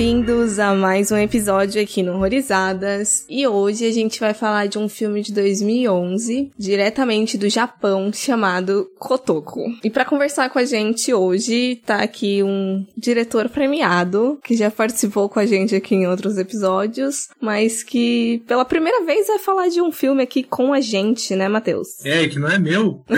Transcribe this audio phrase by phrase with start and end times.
[0.00, 3.26] Bem-vindos a mais um episódio aqui no Horrorizadas.
[3.28, 8.90] E hoje a gente vai falar de um filme de 2011, diretamente do Japão, chamado
[8.98, 9.60] Kotoko.
[9.84, 15.28] E para conversar com a gente hoje, tá aqui um diretor premiado, que já participou
[15.28, 19.82] com a gente aqui em outros episódios, mas que pela primeira vez vai falar de
[19.82, 22.02] um filme aqui com a gente, né, Matheus?
[22.06, 23.04] É, que não é meu.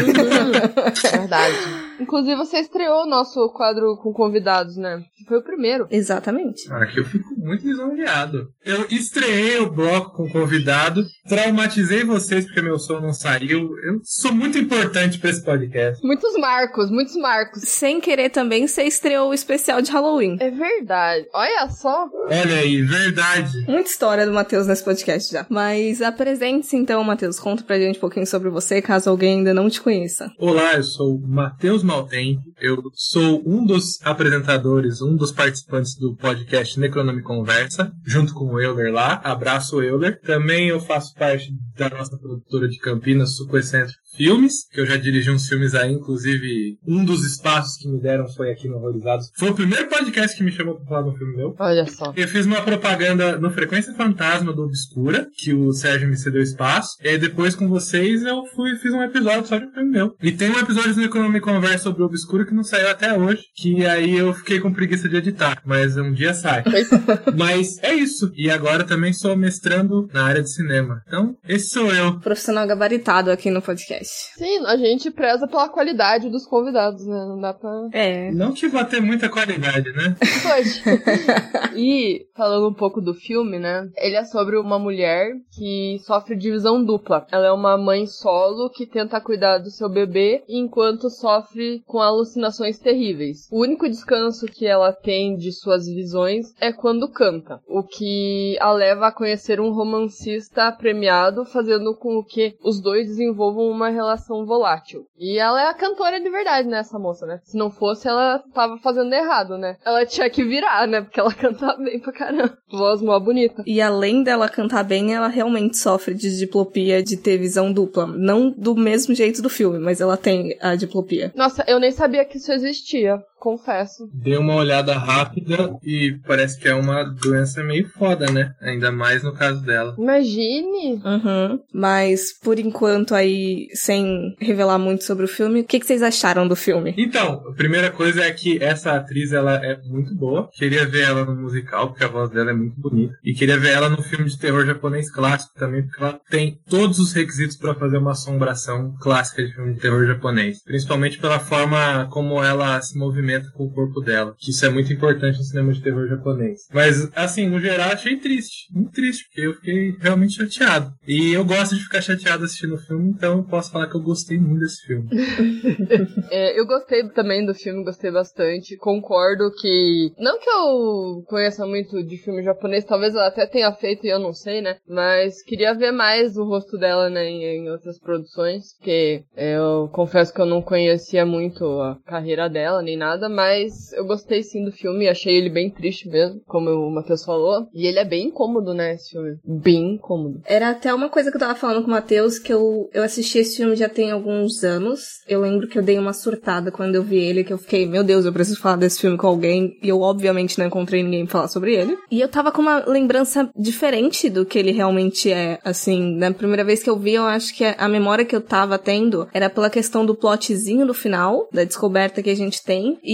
[1.13, 1.82] Verdade.
[2.03, 5.05] Inclusive, você estreou o nosso quadro com convidados, né?
[5.29, 5.87] Foi o primeiro.
[5.91, 6.71] Exatamente.
[6.73, 8.49] Aqui eu fico muito lisonjeado.
[8.65, 13.71] Eu estreiei o bloco com convidado, traumatizei vocês porque meu som não saiu.
[13.85, 16.05] Eu sou muito importante pra esse podcast.
[16.07, 17.63] Muitos marcos, muitos marcos.
[17.65, 20.37] Sem querer também, você estreou o especial de Halloween.
[20.41, 21.27] É verdade.
[21.35, 22.09] Olha só.
[22.27, 23.65] Olha aí, verdade.
[23.67, 25.45] Muita história do Matheus nesse podcast já.
[25.49, 27.41] Mas apresente-se então, Matheus.
[27.41, 30.31] Conta pra gente um pouquinho sobre você, caso alguém ainda não te conheça.
[30.39, 32.43] Olá, eu sou o Matheus Maltempo.
[32.61, 38.61] Eu sou um dos apresentadores, um dos participantes do podcast Necronome Conversa, junto com o
[38.61, 39.15] Euler lá.
[39.25, 40.21] Abraço, Euler.
[40.21, 41.51] Também eu faço parte
[41.89, 46.79] da nossa produtora de Campinas, Sucoecentro Filmes, que eu já dirigi uns filmes aí, inclusive
[46.87, 49.31] um dos espaços que me deram foi aqui no Horrorizados.
[49.39, 51.55] Foi o primeiro podcast que me chamou pra falar de um filme meu.
[51.59, 52.13] Olha só.
[52.15, 56.97] Eu fiz uma propaganda no Frequência Fantasma do Obscura, que o Sérgio me cedeu espaço.
[57.03, 60.15] E aí depois com vocês eu fui fiz um episódio só de um filme meu.
[60.23, 63.43] E tem um episódio no Economy Conversa sobre o Obscura que não saiu até hoje,
[63.57, 66.65] que aí eu fiquei com preguiça de editar, mas um dia sai.
[67.37, 68.31] mas é isso.
[68.37, 71.03] E agora também sou mestrando na área de cinema.
[71.07, 72.21] Então, esse sou eu.
[72.21, 74.35] Profissional gabaritado aqui no podcast.
[74.37, 77.25] Sim, a gente preza pela qualidade dos convidados, né?
[77.27, 77.89] Não dá pra.
[77.93, 78.31] É.
[78.31, 80.15] Não que vá ter muita qualidade, né?
[80.43, 80.83] Pode.
[81.75, 83.89] e, falando um pouco do filme, né?
[83.97, 87.27] Ele é sobre uma mulher que sofre divisão dupla.
[87.33, 92.79] Ela é uma mãe solo que tenta cuidar do seu bebê enquanto sofre com alucinações
[92.79, 93.49] terríveis.
[93.51, 98.73] O único descanso que ela tem de suas visões é quando canta, o que a
[98.73, 105.07] leva a conhecer um romancista premiado, fazendo com que os dois desenvolvam uma relação volátil.
[105.19, 107.41] E ela é a cantora de verdade, né, essa moça, né?
[107.45, 109.77] Se não fosse, ela tava fazendo errado, né?
[109.85, 111.03] Ela tinha que virar, né?
[111.03, 112.57] Porque ela canta bem pra caramba.
[112.71, 113.63] Voz mó bonita.
[113.67, 118.07] E além dela cantar bem, ela realmente sofre de diplopia de ter visão dupla.
[118.07, 121.33] Não do mesmo jeito do filme, mas ela tem a diplopia.
[121.37, 123.23] Nossa, eu nem sabia que isso existia.
[123.43, 124.09] Confesso.
[124.15, 128.55] Dei uma olhada rápida e parece que é uma doença meio foda, né?
[128.61, 129.97] Ainda mais no caso dela.
[129.99, 131.03] Imagine!
[131.05, 131.59] Uhum.
[131.75, 136.47] Mas, por enquanto, aí, sem revelar muito sobre o filme, o que, que vocês acharam
[136.47, 136.95] do filme?
[136.97, 140.49] Então, a primeira coisa é que essa atriz, ela é muito boa.
[140.53, 143.15] Queria ver ela no musical, porque a voz dela é muito bonita.
[143.25, 147.01] E queria ver ela no filme de terror japonês clássico também, porque ela tem todos
[147.01, 150.63] os requisitos para fazer uma assombração clássica de filme de terror japonês.
[150.63, 154.35] Principalmente pela forma como ela se movimenta com o corpo dela.
[154.39, 156.61] Que isso é muito importante no cinema de terror japonês.
[156.73, 158.73] Mas, assim, no geral, achei triste.
[158.73, 160.93] Muito triste, porque eu fiquei realmente chateado.
[161.07, 164.03] E eu gosto de ficar chateado assistindo o filme, então eu posso falar que eu
[164.03, 165.09] gostei muito desse filme.
[166.31, 168.77] é, eu gostei também do filme, gostei bastante.
[168.77, 170.13] Concordo que.
[170.19, 174.19] Não que eu conheça muito de filme japonês, talvez ela até tenha feito e eu
[174.19, 174.77] não sei, né?
[174.89, 178.75] Mas queria ver mais o rosto dela, né, em, em outras produções.
[178.77, 184.05] Porque eu confesso que eu não conhecia muito a carreira dela, nem nada mas eu
[184.05, 187.67] gostei sim do filme, achei ele bem triste mesmo, como o Matheus falou.
[187.73, 189.37] E ele é bem incômodo, né, esse filme.
[189.45, 190.41] Bem incômodo.
[190.45, 193.39] Era até uma coisa que eu tava falando com o Matheus, que eu, eu assisti
[193.39, 195.01] esse filme já tem alguns anos.
[195.29, 198.05] Eu lembro que eu dei uma surtada quando eu vi ele, que eu fiquei, meu
[198.05, 199.77] Deus, eu preciso falar desse filme com alguém.
[199.83, 201.97] E eu, obviamente, não encontrei ninguém pra falar sobre ele.
[202.11, 205.59] E eu tava com uma lembrança diferente do que ele realmente é.
[205.65, 208.79] Assim, na primeira vez que eu vi, eu acho que a memória que eu tava
[208.79, 212.99] tendo era pela questão do plotzinho do final, da descoberta que a gente tem.
[213.03, 213.12] E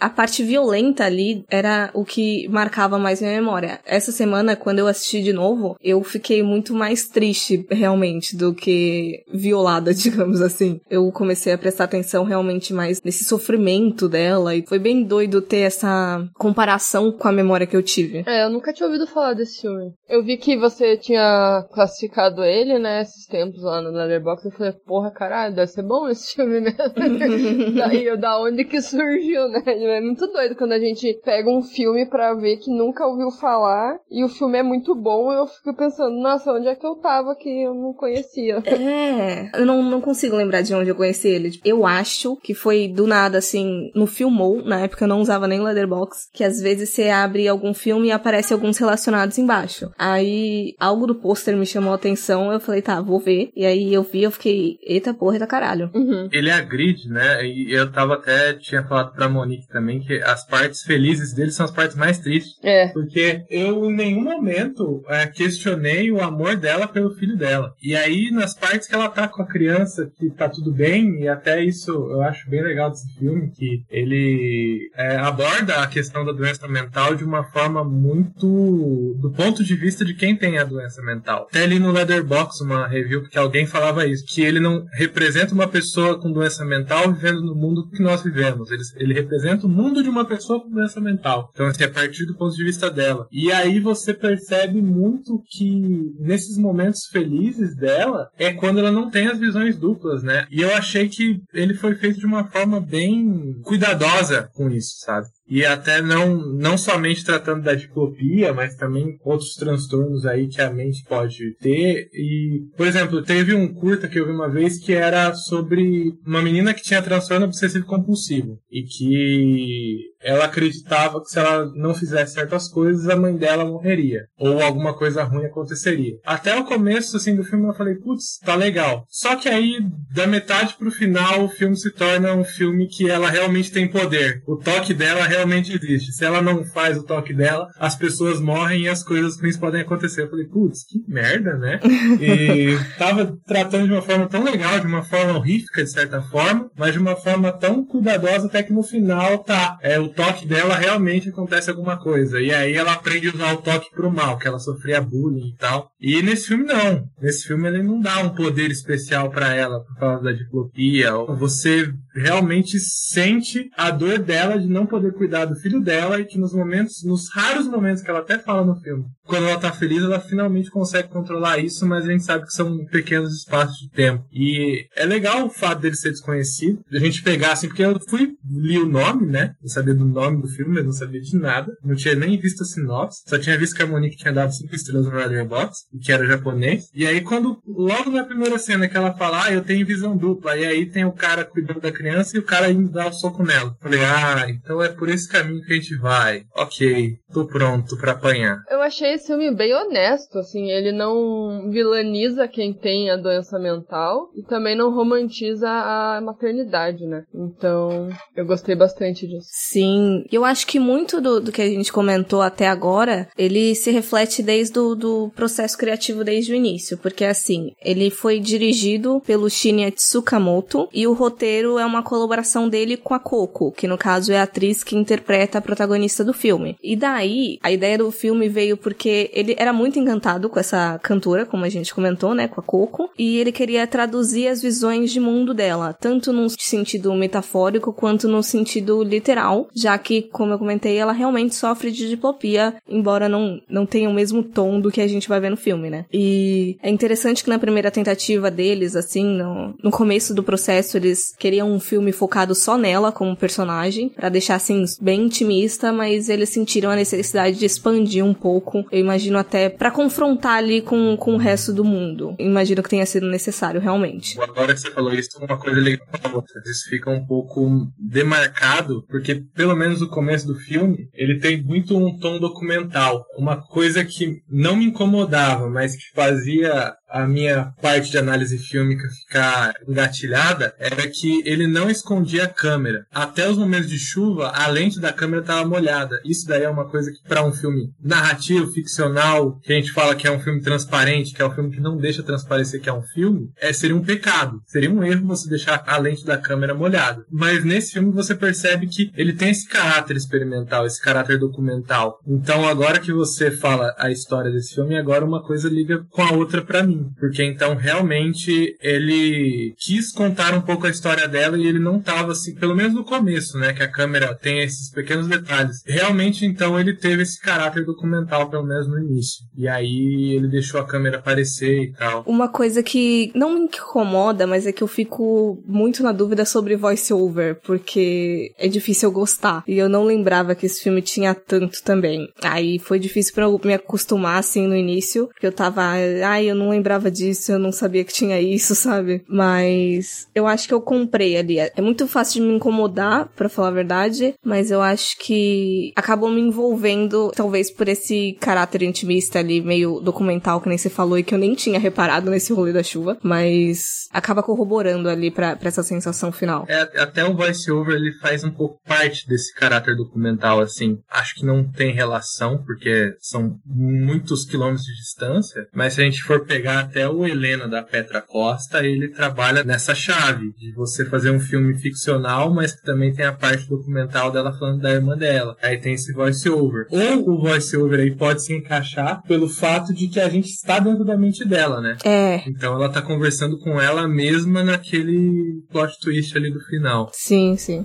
[0.00, 3.80] a parte violenta ali era o que marcava mais minha memória.
[3.84, 9.24] Essa semana, quando eu assisti de novo, eu fiquei muito mais triste, realmente, do que
[9.32, 10.80] violada, digamos assim.
[10.90, 15.60] Eu comecei a prestar atenção realmente mais nesse sofrimento dela e foi bem doido ter
[15.60, 18.24] essa comparação com a memória que eu tive.
[18.26, 19.92] É, eu nunca tinha ouvido falar desse filme.
[20.08, 24.48] Eu vi que você tinha classificado ele, né, esses tempos lá no Letterboxd.
[24.48, 26.78] Eu falei, porra, caralho, deve ser bom esse filme mesmo.
[27.76, 29.62] Daí, da onde que surgiu viu, né?
[29.90, 33.98] É muito doido quando a gente pega um filme pra ver que nunca ouviu falar
[34.10, 37.34] e o filme é muito bom eu fico pensando, nossa, onde é que eu tava
[37.34, 38.62] que eu não conhecia?
[38.66, 41.60] É, eu não, não consigo lembrar de onde eu conheci ele.
[41.64, 45.62] Eu acho que foi do nada, assim, no Filmou, na época eu não usava nem
[45.62, 49.90] Leatherbox, que às vezes você abre algum filme e aparece alguns relacionados embaixo.
[49.98, 53.50] Aí algo do pôster me chamou a atenção, eu falei, tá, vou ver.
[53.54, 55.90] E aí eu vi, eu fiquei, eita porra da caralho.
[55.94, 56.28] Uhum.
[56.32, 57.44] Ele é a grid, né?
[57.46, 61.66] E eu tava até, tinha falado pra Monique também, que as partes felizes dele são
[61.66, 62.58] as partes mais tristes.
[62.62, 62.88] É.
[62.88, 67.74] Porque eu em nenhum momento é, questionei o amor dela pelo filho dela.
[67.82, 71.28] E aí, nas partes que ela tá com a criança, que tá tudo bem, e
[71.28, 76.32] até isso eu acho bem legal desse filme, que ele é, aborda a questão da
[76.32, 81.02] doença mental de uma forma muito do ponto de vista de quem tem a doença
[81.02, 81.46] mental.
[81.50, 85.68] Até ali no Leatherbox, uma review, porque alguém falava isso, que ele não representa uma
[85.68, 88.70] pessoa com doença mental vivendo no mundo que nós vivemos.
[88.70, 91.50] Ele, ele representa o mundo de uma pessoa com doença mental.
[91.52, 93.26] Então, assim, é a partir do ponto de vista dela.
[93.30, 99.28] E aí você percebe muito que nesses momentos felizes dela é quando ela não tem
[99.28, 100.46] as visões duplas, né?
[100.50, 105.26] E eu achei que ele foi feito de uma forma bem cuidadosa com isso, sabe?
[105.50, 110.72] E até não, não somente tratando da diplopia, mas também outros transtornos aí que a
[110.72, 112.08] mente pode ter.
[112.14, 116.40] E, por exemplo, teve um curta que eu vi uma vez que era sobre uma
[116.40, 118.60] menina que tinha transtorno obsessivo compulsivo.
[118.70, 124.24] E que ela acreditava que se ela não fizesse certas coisas, a mãe dela morreria.
[124.38, 126.16] Ou alguma coisa ruim aconteceria.
[126.24, 129.04] Até o começo, assim, do filme eu falei, putz, tá legal.
[129.08, 129.78] Só que aí,
[130.14, 134.42] da metade pro final, o filme se torna um filme que ela realmente tem poder.
[134.46, 136.12] O toque dela realmente existe.
[136.12, 139.80] Se ela não faz o toque dela, as pessoas morrem e as coisas ruins podem
[139.80, 140.22] acontecer.
[140.22, 141.80] Eu falei, putz, que merda, né?
[142.20, 146.70] E tava tratando de uma forma tão legal, de uma forma horrífica, de certa forma,
[146.76, 150.74] mas de uma forma tão cuidadosa até que no final, tá, é o toque dela
[150.74, 152.40] realmente acontece alguma coisa.
[152.40, 155.56] E aí ela aprende a usar o toque pro mal, que ela sofria bullying e
[155.56, 155.90] tal.
[156.00, 157.04] E nesse filme não.
[157.20, 161.12] Nesse filme ele não dá um poder especial para ela por causa da diplopia.
[161.38, 166.38] Você realmente sente a dor dela de não poder cuidar do filho dela e que
[166.38, 170.02] nos momentos, nos raros momentos que ela até fala no filme, quando ela tá feliz,
[170.02, 174.24] ela finalmente consegue controlar isso, mas a gente sabe que são pequenos espaços de tempo.
[174.32, 177.96] E é legal o fato dele ser desconhecido, de a gente pegar assim, porque eu
[178.08, 179.54] fui, li o nome, né?
[179.62, 181.72] Eu sabia do nome do filme, mas não sabia de nada.
[181.82, 184.74] Não tinha nem visto a sinopse, só tinha visto que a Monique tinha dado cinco
[184.74, 186.90] estrelas no Letterboxd, que era japonês.
[186.92, 190.56] E aí, quando, logo na primeira cena que ela fala, ah, eu tenho visão dupla,
[190.56, 193.12] e aí tem o cara cuidando da criança e o cara indo dar o um
[193.12, 193.76] soco nela.
[193.80, 196.42] Falei, ah, então é por esse caminho que a gente vai.
[196.56, 198.58] Ok, tô pronto para apanhar.
[198.68, 204.30] Eu achei esse filme bem honesto, assim, ele não vilaniza quem tem a doença mental
[204.34, 207.24] e também não romantiza a maternidade, né?
[207.34, 209.48] Então, eu gostei bastante disso.
[209.50, 213.90] Sim, eu acho que muito do, do que a gente comentou até agora, ele se
[213.90, 219.50] reflete desde o do processo criativo desde o início, porque assim, ele foi dirigido pelo
[219.50, 224.32] Shinya Tsukamoto e o roteiro é uma colaboração dele com a Coco, que no caso
[224.32, 226.76] é a atriz que interpreta a protagonista do filme.
[226.82, 231.46] E daí, a ideia do filme veio porque ele era muito encantado com essa cantora,
[231.46, 235.20] como a gente comentou, né, com a Coco, e ele queria traduzir as visões de
[235.20, 240.96] mundo dela, tanto num sentido metafórico quanto no sentido literal, já que, como eu comentei,
[240.96, 245.08] ela realmente sofre de diplopia, embora não, não tenha o mesmo tom do que a
[245.08, 246.04] gente vai ver no filme, né?
[246.12, 251.34] E é interessante que na primeira tentativa deles, assim, no, no começo do processo, eles
[251.38, 256.48] queriam um filme focado só nela como personagem, para deixar, assim, bem intimista, mas eles
[256.48, 261.34] sentiram a necessidade de expandir um pouco, eu imagino até para confrontar ali com, com
[261.34, 262.34] o resto do mundo.
[262.38, 264.40] Imagino que tenha sido necessário, realmente.
[264.40, 266.60] Agora que você falou isso, uma coisa legal outra.
[266.66, 271.96] Isso fica um pouco demarcado, porque pelo menos no começo do filme, ele tem muito
[271.96, 273.24] um tom documental.
[273.36, 279.08] Uma coisa que não me incomodava, mas que fazia a minha parte de análise fílmica
[279.08, 283.06] ficar engatilhada era que ele não escondia a câmera.
[283.10, 286.20] Até os momentos de chuva, a lente da câmera estava molhada.
[286.24, 290.14] Isso daí é uma coisa que para um filme narrativo, ficcional, que a gente fala
[290.14, 292.92] que é um filme transparente, que é um filme que não deixa transparecer que é
[292.92, 294.60] um filme, é seria um pecado.
[294.66, 297.24] Seria um erro você deixar a lente da câmera molhada.
[297.30, 302.18] Mas nesse filme você percebe que ele tem esse caráter experimental, esse caráter documental.
[302.26, 306.32] Então, agora que você fala a história desse filme, agora uma coisa liga com a
[306.32, 306.99] outra para mim.
[307.18, 312.32] Porque então, realmente, ele quis contar um pouco a história dela e ele não tava
[312.32, 313.72] assim, pelo menos no começo, né?
[313.72, 315.82] Que a câmera tem esses pequenos detalhes.
[315.86, 319.44] Realmente, então, ele teve esse caráter documental, pelo menos no início.
[319.56, 322.22] E aí ele deixou a câmera aparecer e tal.
[322.26, 326.76] Uma coisa que não me incomoda, mas é que eu fico muito na dúvida sobre
[326.76, 329.62] voice-over, porque é difícil eu gostar.
[329.66, 332.28] E eu não lembrava que esse filme tinha tanto também.
[332.42, 336.54] Aí foi difícil para eu me acostumar assim no início, porque eu tava, ai, eu
[336.54, 339.22] não lembrava disso, eu não sabia que tinha isso, sabe?
[339.28, 341.58] Mas eu acho que eu comprei ali.
[341.58, 346.30] É muito fácil de me incomodar, para falar a verdade, mas eu acho que acabou
[346.30, 351.22] me envolvendo, talvez por esse caráter intimista ali, meio documental, que nem você falou, e
[351.22, 355.82] que eu nem tinha reparado nesse rolê da chuva, mas acaba corroborando ali pra essa
[355.82, 356.64] sensação final.
[356.68, 360.98] É, até o voice-over ele faz um pouco parte desse caráter documental, assim.
[361.10, 366.22] Acho que não tem relação, porque são muitos quilômetros de distância, mas se a gente
[366.22, 371.30] for pegar até o Helena da Petra Costa, ele trabalha nessa chave de você fazer
[371.30, 375.56] um filme ficcional, mas que também tem a parte documental dela falando da irmã dela.
[375.62, 376.86] Aí tem esse voice-over.
[376.90, 381.04] Ou o voice-over aí pode se encaixar pelo fato de que a gente está dentro
[381.04, 381.96] da mente dela, né?
[382.04, 382.42] É.
[382.48, 387.10] Então ela tá conversando com ela mesma naquele plot twist ali do final.
[387.12, 387.84] Sim, sim.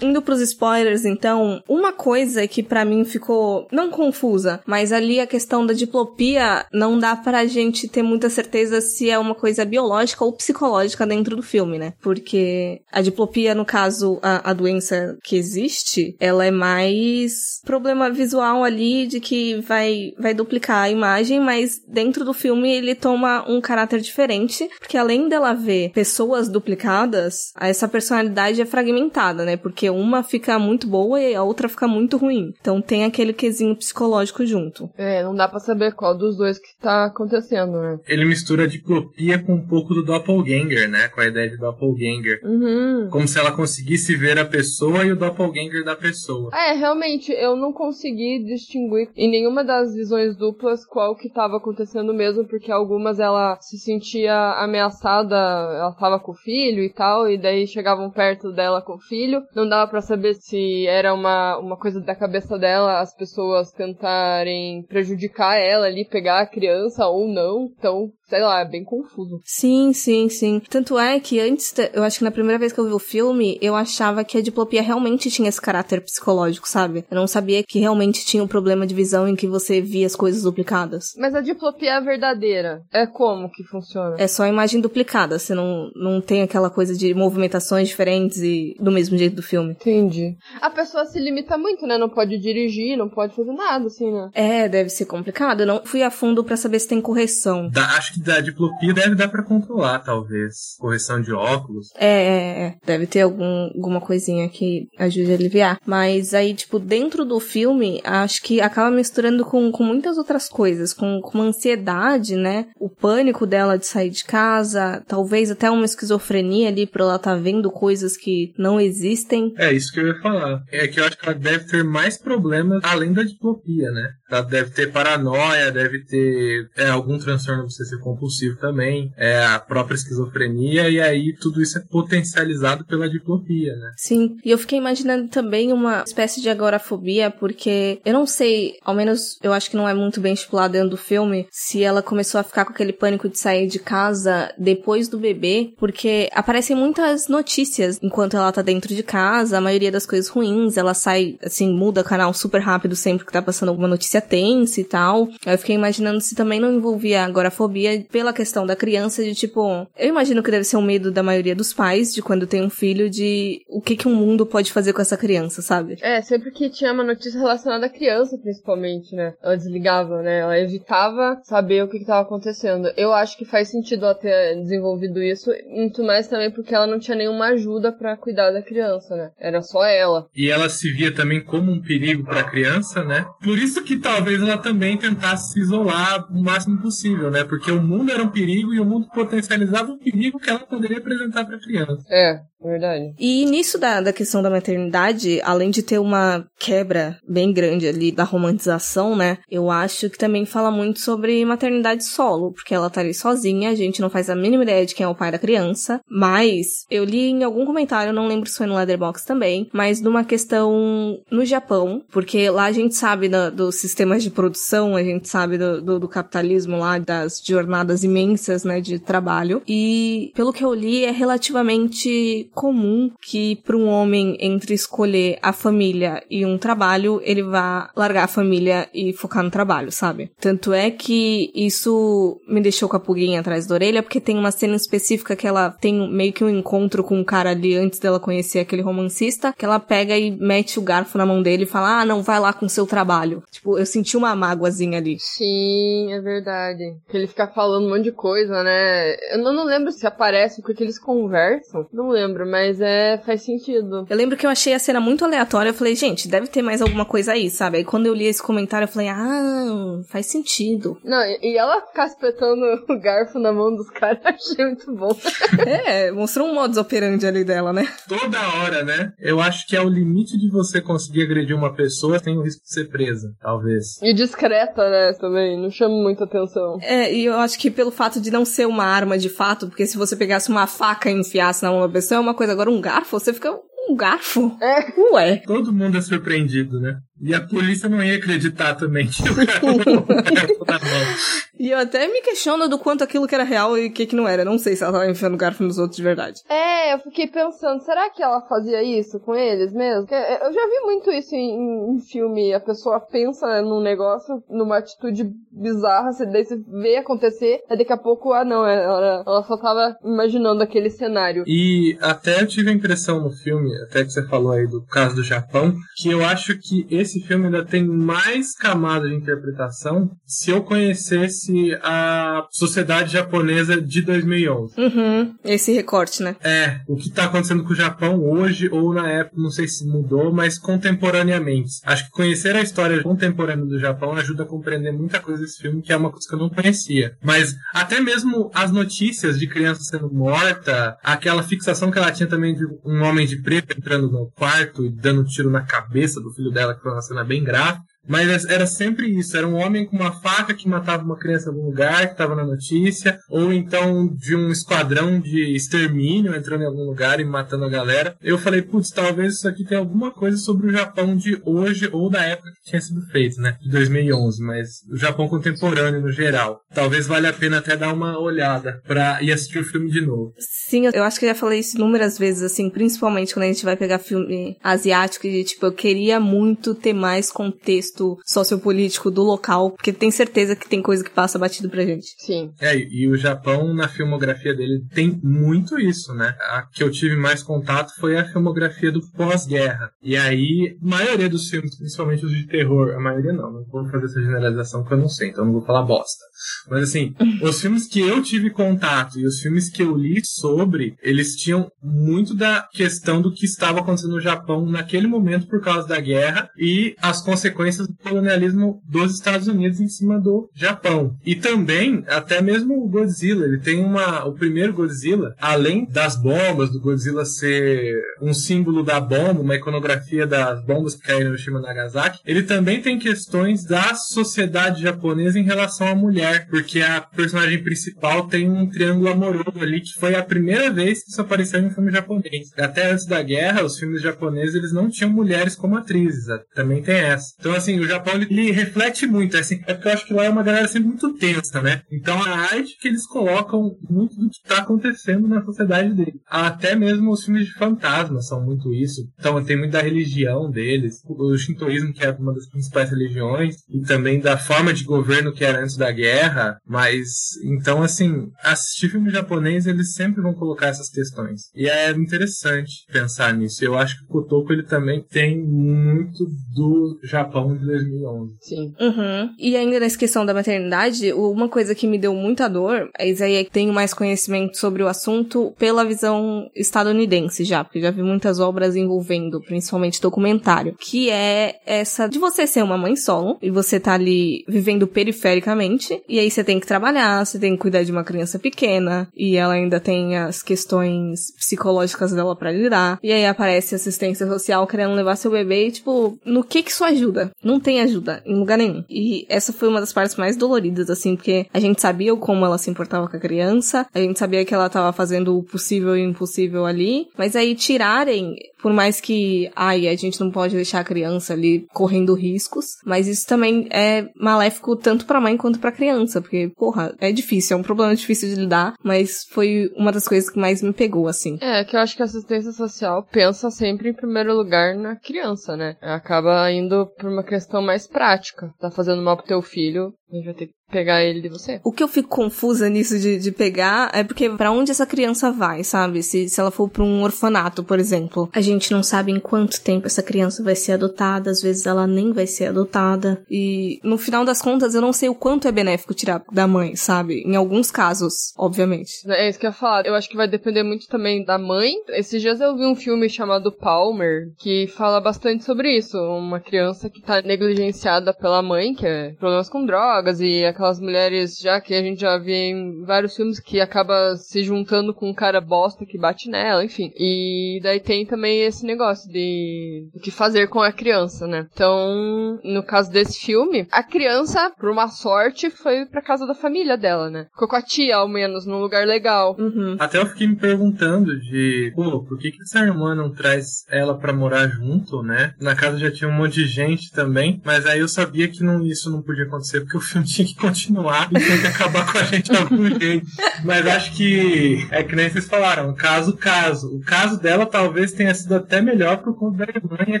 [0.00, 5.26] Indo pros spoilers, então, uma coisa que para mim ficou não confusa, mas ali a
[5.26, 10.24] questão da diplopia não dá pra gente ter muita certeza se é uma coisa biológica
[10.24, 11.92] ou psicológica dentro do filme, né?
[12.00, 18.64] Porque a diplopia, no caso, a, a doença que existe, ela é mais problema visual
[18.64, 23.60] ali de que vai, vai duplicar a imagem, mas dentro do filme ele toma um
[23.60, 29.56] caráter diferente, porque além dela ver pessoas duplicadas, essa personalidade é fragmentada, né?
[29.56, 32.52] Porque uma fica muito boa e a outra fica muito ruim.
[32.60, 34.90] Então tem aquele quesinho psicológico junto.
[34.96, 37.98] É, não dá para saber qual dos dois que tá acontecendo, né?
[38.06, 41.08] Ele mistura a diplopia com um pouco do doppelganger, né?
[41.08, 42.40] Com a ideia de doppelganger.
[42.44, 43.08] Uhum.
[43.10, 46.50] Como se ela conseguisse ver a pessoa e o doppelganger da pessoa.
[46.54, 52.12] É, realmente, eu não consegui distinguir em nenhuma das visões duplas qual que tava acontecendo
[52.12, 57.38] mesmo, porque algumas ela se sentia ameaçada, ela tava com o filho e tal, e
[57.38, 59.42] daí chegavam perto dela com o filho.
[59.54, 64.82] Não dava para saber se era uma, uma coisa da cabeça dela as pessoas tentarem
[64.84, 67.72] prejudicar ela ali, pegar a criança ou não.
[67.76, 69.40] Então, sei lá, é bem confuso.
[69.44, 70.62] Sim, sim, sim.
[70.70, 73.58] Tanto é que antes, eu acho que na primeira vez que eu vi o filme,
[73.60, 77.04] eu achava que a diplopia realmente tinha esse caráter psicológico, sabe?
[77.10, 80.14] Eu não sabia que realmente tinha um problema de visão em que você via as
[80.14, 81.12] coisas duplicadas.
[81.18, 82.82] Mas a diplopia é verdadeira.
[82.92, 84.14] É como que funciona?
[84.18, 88.76] É só a imagem duplicada, você não, não tem aquela coisa de movimentações diferentes e
[88.78, 89.72] do mesmo jeito do filme.
[89.72, 90.36] Entendi.
[90.60, 91.98] A pessoa se limita muito, né?
[91.98, 94.30] Não pode dirigir, não pode fazer nada, assim, né?
[94.34, 95.60] É, deve ser complicado.
[95.60, 97.68] Eu não fui a fundo para saber se tem correção.
[97.68, 100.76] Da, acho que da diplopia deve dar para controlar, talvez.
[100.78, 101.88] Correção de óculos.
[101.96, 102.76] É, é, é.
[102.84, 105.78] Deve ter algum, alguma coisinha que ajude a aliviar.
[105.86, 110.92] Mas aí, tipo, dentro do filme, acho que acaba misturando com, com muitas outras coisas.
[110.92, 112.66] Com, com ansiedade, né?
[112.78, 115.02] O pânico dela de sair de casa.
[115.06, 119.52] Talvez até uma esquizofrenia ali pra ela tá vendo coisas que não existem.
[119.56, 120.62] É isso que eu ia falar.
[120.70, 124.10] É que eu acho que ela deve ter mais problemas além da diplopia, né?
[124.30, 129.94] Ela deve ter paranoia, deve ter é, algum transtorno obsessivo compulsivo também, é a própria
[129.94, 133.92] esquizofrenia, e aí tudo isso é potencializado pela diplopia, né?
[133.96, 138.94] Sim, e eu fiquei imaginando também uma espécie de agorafobia, porque eu não sei, ao
[138.94, 142.40] menos eu acho que não é muito bem estipulado dentro do filme, se ela começou
[142.40, 147.28] a ficar com aquele pânico de sair de casa depois do bebê, porque aparecem muitas
[147.28, 151.72] notícias enquanto ela tá dentro de casa, a maioria das coisas ruins, ela sai, assim,
[151.72, 155.28] muda canal super rápido sempre que tá passando alguma notícia tensa e tal.
[155.44, 160.08] Eu fiquei imaginando se também não envolvia agorafobia pela questão da criança, de tipo, eu
[160.08, 163.10] imagino que deve ser um medo da maioria dos pais de quando tem um filho
[163.10, 165.98] de o que que um mundo pode fazer com essa criança, sabe?
[166.02, 169.34] É, sempre que tinha uma notícia relacionada à criança, principalmente, né?
[169.42, 170.40] Ela desligava, né?
[170.40, 172.90] Ela evitava saber o que estava acontecendo.
[172.96, 176.98] Eu acho que faz sentido ela ter desenvolvido isso, muito mais também porque ela não
[176.98, 179.30] tinha nenhuma ajuda para cuidar da criança, né?
[179.38, 180.26] Era só ela.
[180.34, 183.26] E ela se via também como um perigo para a criança, né?
[183.42, 187.44] Por isso que talvez ela também tentasse se isolar o máximo possível, né?
[187.44, 190.60] Porque o o mundo era um perigo e o mundo potencializava um perigo que ela
[190.60, 192.04] poderia apresentar para a criança.
[192.10, 193.14] É, Verdade.
[193.18, 198.12] E nisso da, da questão da maternidade, além de ter uma quebra bem grande ali
[198.12, 199.38] da romantização, né?
[199.50, 203.74] Eu acho que também fala muito sobre maternidade solo, porque ela tá ali sozinha, a
[203.74, 206.00] gente não faz a mínima ideia de quem é o pai da criança.
[206.08, 210.22] Mas eu li em algum comentário, não lembro se foi no Leatherbox também, mas numa
[210.22, 215.28] questão no Japão, porque lá a gente sabe do, dos sistemas de produção, a gente
[215.28, 217.69] sabe do, do, do capitalismo lá, das jornadas
[218.02, 219.62] imensas, né, de trabalho.
[219.66, 225.52] E pelo que eu li, é relativamente comum que para um homem entre escolher a
[225.52, 230.30] família e um trabalho, ele vá largar a família e focar no trabalho, sabe?
[230.40, 234.50] Tanto é que isso me deixou com a pulguinha atrás da orelha, porque tem uma
[234.50, 238.20] cena específica que ela tem meio que um encontro com um cara ali antes dela
[238.20, 242.00] conhecer aquele romancista, que ela pega e mete o garfo na mão dele e fala:
[242.00, 243.42] "Ah, não, vai lá com seu trabalho".
[243.50, 245.16] Tipo, eu senti uma mágoazinha ali.
[245.18, 246.96] Sim, é verdade.
[247.08, 249.16] Que ele fica falando um monte de coisa, né?
[249.32, 251.86] Eu não, não lembro se aparece porque eles conversam.
[251.92, 254.06] Não lembro mas é faz sentido.
[254.08, 255.68] Eu lembro que eu achei a cena muito aleatória.
[255.68, 257.78] Eu falei, gente, deve ter mais alguma coisa aí, sabe?
[257.78, 260.96] Aí quando eu li esse comentário, eu falei, ah, faz sentido.
[261.04, 265.14] Não, e ela ficar espetando o garfo na mão dos caras, achei muito bom.
[265.66, 267.86] é, mostrou um modus operandi ali dela, né?
[268.08, 269.12] Toda hora, né?
[269.18, 272.62] Eu acho que é o limite de você conseguir agredir uma pessoa sem o risco
[272.62, 274.00] de ser presa, talvez.
[274.02, 275.60] E discreta, né, também.
[275.60, 276.78] Não chama muita atenção.
[276.80, 279.86] É, e eu acho que pelo fato de não ser uma arma de fato, porque
[279.86, 282.52] se você pegasse uma faca e enfiasse na mão da pessoa, é uma coisa.
[282.52, 283.52] Agora, um garfo, você fica
[283.88, 284.56] um garfo?
[284.60, 284.92] É.
[285.12, 285.36] Ué.
[285.46, 286.98] Todo mundo é surpreendido, né?
[287.22, 291.16] E a polícia não ia acreditar também que o cara garfo na mão.
[291.58, 294.16] E eu até me questiono do quanto aquilo que era real e o que, que
[294.16, 294.44] não era.
[294.44, 296.40] Não sei se ela tava enfiando garfo nos outros de verdade.
[296.48, 300.06] É, eu fiquei pensando, será que ela fazia isso com eles mesmo?
[300.10, 302.54] Eu já vi muito isso em, em filme.
[302.54, 307.98] A pessoa pensa num negócio, numa atitude bizarra, daí você vê acontecer, aí daqui a
[307.98, 311.44] pouco, ah não, ela, ela só tava imaginando aquele cenário.
[311.46, 315.16] E até eu tive a impressão no filme, até que você falou aí do caso
[315.16, 320.50] do Japão, que eu acho que esse filme ainda tem mais camada de interpretação se
[320.50, 324.74] eu conhecesse a sociedade japonesa de 2011.
[324.78, 326.36] Uhum, esse recorte, né?
[326.44, 329.86] É, o que tá acontecendo com o Japão hoje ou na época, não sei se
[329.86, 331.80] mudou, mas contemporaneamente.
[331.84, 335.82] Acho que conhecer a história contemporânea do Japão ajuda a compreender muita coisa desse filme,
[335.82, 337.16] que é uma coisa que eu não conhecia.
[337.22, 342.54] Mas até mesmo as notícias de criança sendo morta, aquela fixação que ela tinha também
[342.54, 346.32] de um homem de preto entrando no quarto e dando um tiro na cabeça do
[346.32, 347.80] filho dela, que foi uma cena bem grave.
[348.10, 351.52] Mas era sempre isso, era um homem com uma faca que matava uma criança em
[351.52, 356.66] algum lugar, que estava na notícia, ou então de um esquadrão de extermínio entrando em
[356.66, 358.16] algum lugar e matando a galera.
[358.20, 362.10] Eu falei, putz, talvez isso aqui tenha alguma coisa sobre o Japão de hoje ou
[362.10, 363.56] da época que tinha sido feito, né?
[363.62, 366.62] De 2011, mas o Japão contemporâneo no geral.
[366.74, 370.32] Talvez valha a pena até dar uma olhada pra ir assistir o filme de novo.
[370.36, 373.76] Sim, eu acho que já falei isso inúmeras vezes, assim, principalmente quando a gente vai
[373.76, 379.72] pegar filme asiático e, tipo, eu queria muito ter mais contexto contexto sociopolítico do local,
[379.72, 382.14] porque tem certeza que tem coisa que passa batido pra gente.
[382.18, 382.52] Sim.
[382.60, 386.34] É, e o Japão, na filmografia dele, tem muito isso, né?
[386.40, 389.90] A que eu tive mais contato foi a filmografia do pós-guerra.
[390.02, 393.86] E aí, a maioria dos filmes, principalmente os de terror, a maioria não, não vou
[393.90, 396.24] fazer essa generalização porque eu não sei, então não vou falar bosta.
[396.68, 400.96] Mas assim, os filmes que eu tive contato e os filmes que eu li sobre,
[401.02, 405.86] eles tinham muito da questão do que estava acontecendo no Japão naquele momento por causa
[405.86, 411.16] da guerra e as consequências do colonialismo dos Estados Unidos em cima do Japão.
[411.24, 414.24] E também, até mesmo o Godzilla, ele tem uma.
[414.24, 420.26] O primeiro Godzilla, além das bombas, do Godzilla ser um símbolo da bomba, uma iconografia
[420.26, 425.38] das bombas que caíram no Hiroshima e Nagasaki, ele também tem questões da sociedade japonesa
[425.38, 430.14] em relação à mulher, porque a personagem principal tem um triângulo amoroso ali, que foi
[430.14, 432.50] a primeira vez que isso apareceu em um filme japonês.
[432.56, 436.96] Até antes da guerra, os filmes japoneses eles não tinham mulheres como atrizes, também tem
[436.96, 437.34] essa.
[437.38, 440.24] Então, assim, o Japão ele, ele reflete muito, assim, é porque eu acho que lá
[440.24, 441.82] é uma galera sempre muito tensa, né?
[441.90, 446.20] Então a arte que eles colocam muito do que está acontecendo na sociedade dele.
[446.26, 449.02] Até mesmo os filmes de fantasma são muito isso.
[449.18, 453.80] Então tem muito da religião deles, o shintoísmo que é uma das principais religiões e
[453.80, 456.19] também da forma de governo que era antes da guerra.
[456.66, 457.08] Mas
[457.44, 463.34] então assim, assistir filme japonês eles sempre vão colocar essas questões e é interessante pensar
[463.34, 463.64] nisso.
[463.64, 468.36] Eu acho que o Kotoko ele também tem muito do Japão de 2011.
[468.40, 468.74] Sim.
[468.80, 469.34] Uhum.
[469.38, 473.22] E ainda nessa questão da maternidade, uma coisa que me deu muita dor, é isso
[473.22, 477.90] aí é que tenho mais conhecimento sobre o assunto pela visão estadunidense já, porque já
[477.90, 483.38] vi muitas obras envolvendo, principalmente documentário, que é essa de você ser uma mãe solo
[483.42, 487.58] e você tá ali vivendo perifericamente, e aí você tem que trabalhar, você tem que
[487.58, 492.98] cuidar de uma criança pequena, e ela ainda tem as questões psicológicas dela para lidar,
[493.02, 496.84] e aí aparece assistência social querendo levar seu bebê e, tipo, no que que isso
[496.84, 497.30] ajuda?
[497.42, 498.84] Não tem ajuda em lugar nenhum.
[498.90, 502.58] E essa foi uma das partes mais doloridas, assim, porque a gente sabia como ela
[502.58, 506.04] se importava com a criança, a gente sabia que ela tava fazendo o possível e
[506.04, 510.80] o impossível ali, mas aí tirarem por mais que, ai, a gente não pode deixar
[510.80, 515.72] a criança ali correndo riscos, mas isso também é maléfico tanto pra mãe quanto pra
[515.72, 520.06] criança, porque, porra, é difícil, é um problema difícil de lidar, mas foi uma das
[520.06, 521.38] coisas que mais me pegou, assim.
[521.40, 525.56] É, que eu acho que a assistência social pensa sempre em primeiro lugar na criança,
[525.56, 525.76] né?
[525.80, 528.52] Acaba indo por uma questão mais prática.
[528.58, 531.60] Tá fazendo mal pro teu filho, a gente vai ter que pegar ele de você.
[531.64, 535.30] O que eu fico confusa nisso de, de pegar é porque para onde essa criança
[535.30, 536.02] vai, sabe?
[536.02, 538.28] Se, se ela for para um orfanato, por exemplo.
[538.32, 541.86] A gente não sabe em quanto tempo essa criança vai ser adotada, às vezes ela
[541.86, 543.22] nem vai ser adotada.
[543.30, 546.76] E no final das contas, eu não sei o quanto é benéfico tirar da mãe,
[546.76, 547.22] sabe?
[547.26, 548.92] Em alguns casos, obviamente.
[549.08, 549.86] É isso que eu ia falar.
[549.86, 551.72] Eu acho que vai depender muito também da mãe.
[551.88, 555.98] Esses dias eu vi um filme chamado Palmer, que fala bastante sobre isso.
[555.98, 561.38] Uma criança que tá negligenciada pela mãe, que é problemas com drogas e aquelas mulheres
[561.38, 565.14] já que a gente já vê em vários filmes que acaba se juntando com um
[565.14, 566.92] cara bosta que bate nela, enfim.
[566.96, 571.46] E daí tem também esse negócio de o que fazer com a criança, né?
[571.52, 576.76] Então, no caso desse filme, a criança, por uma sorte, foi pra casa da família
[576.76, 577.26] dela, né?
[577.32, 579.36] Ficou com a tia, ao menos, num lugar legal.
[579.38, 579.76] Uhum.
[579.78, 583.96] Até eu fiquei me perguntando de, pô, por que, que essa irmã não traz ela
[583.96, 585.34] pra morar junto, né?
[585.40, 588.62] Na casa já tinha um monte de gente também, mas aí eu sabia que não,
[588.62, 591.98] isso não podia acontecer, porque o filme tinha que continuar e tinha que acabar com
[591.98, 593.06] a gente de algum jeito.
[593.44, 596.68] Mas acho que é que nem vocês falaram, caso caso.
[596.76, 600.00] O caso dela talvez tenha sido até melhor por conta da irmã e a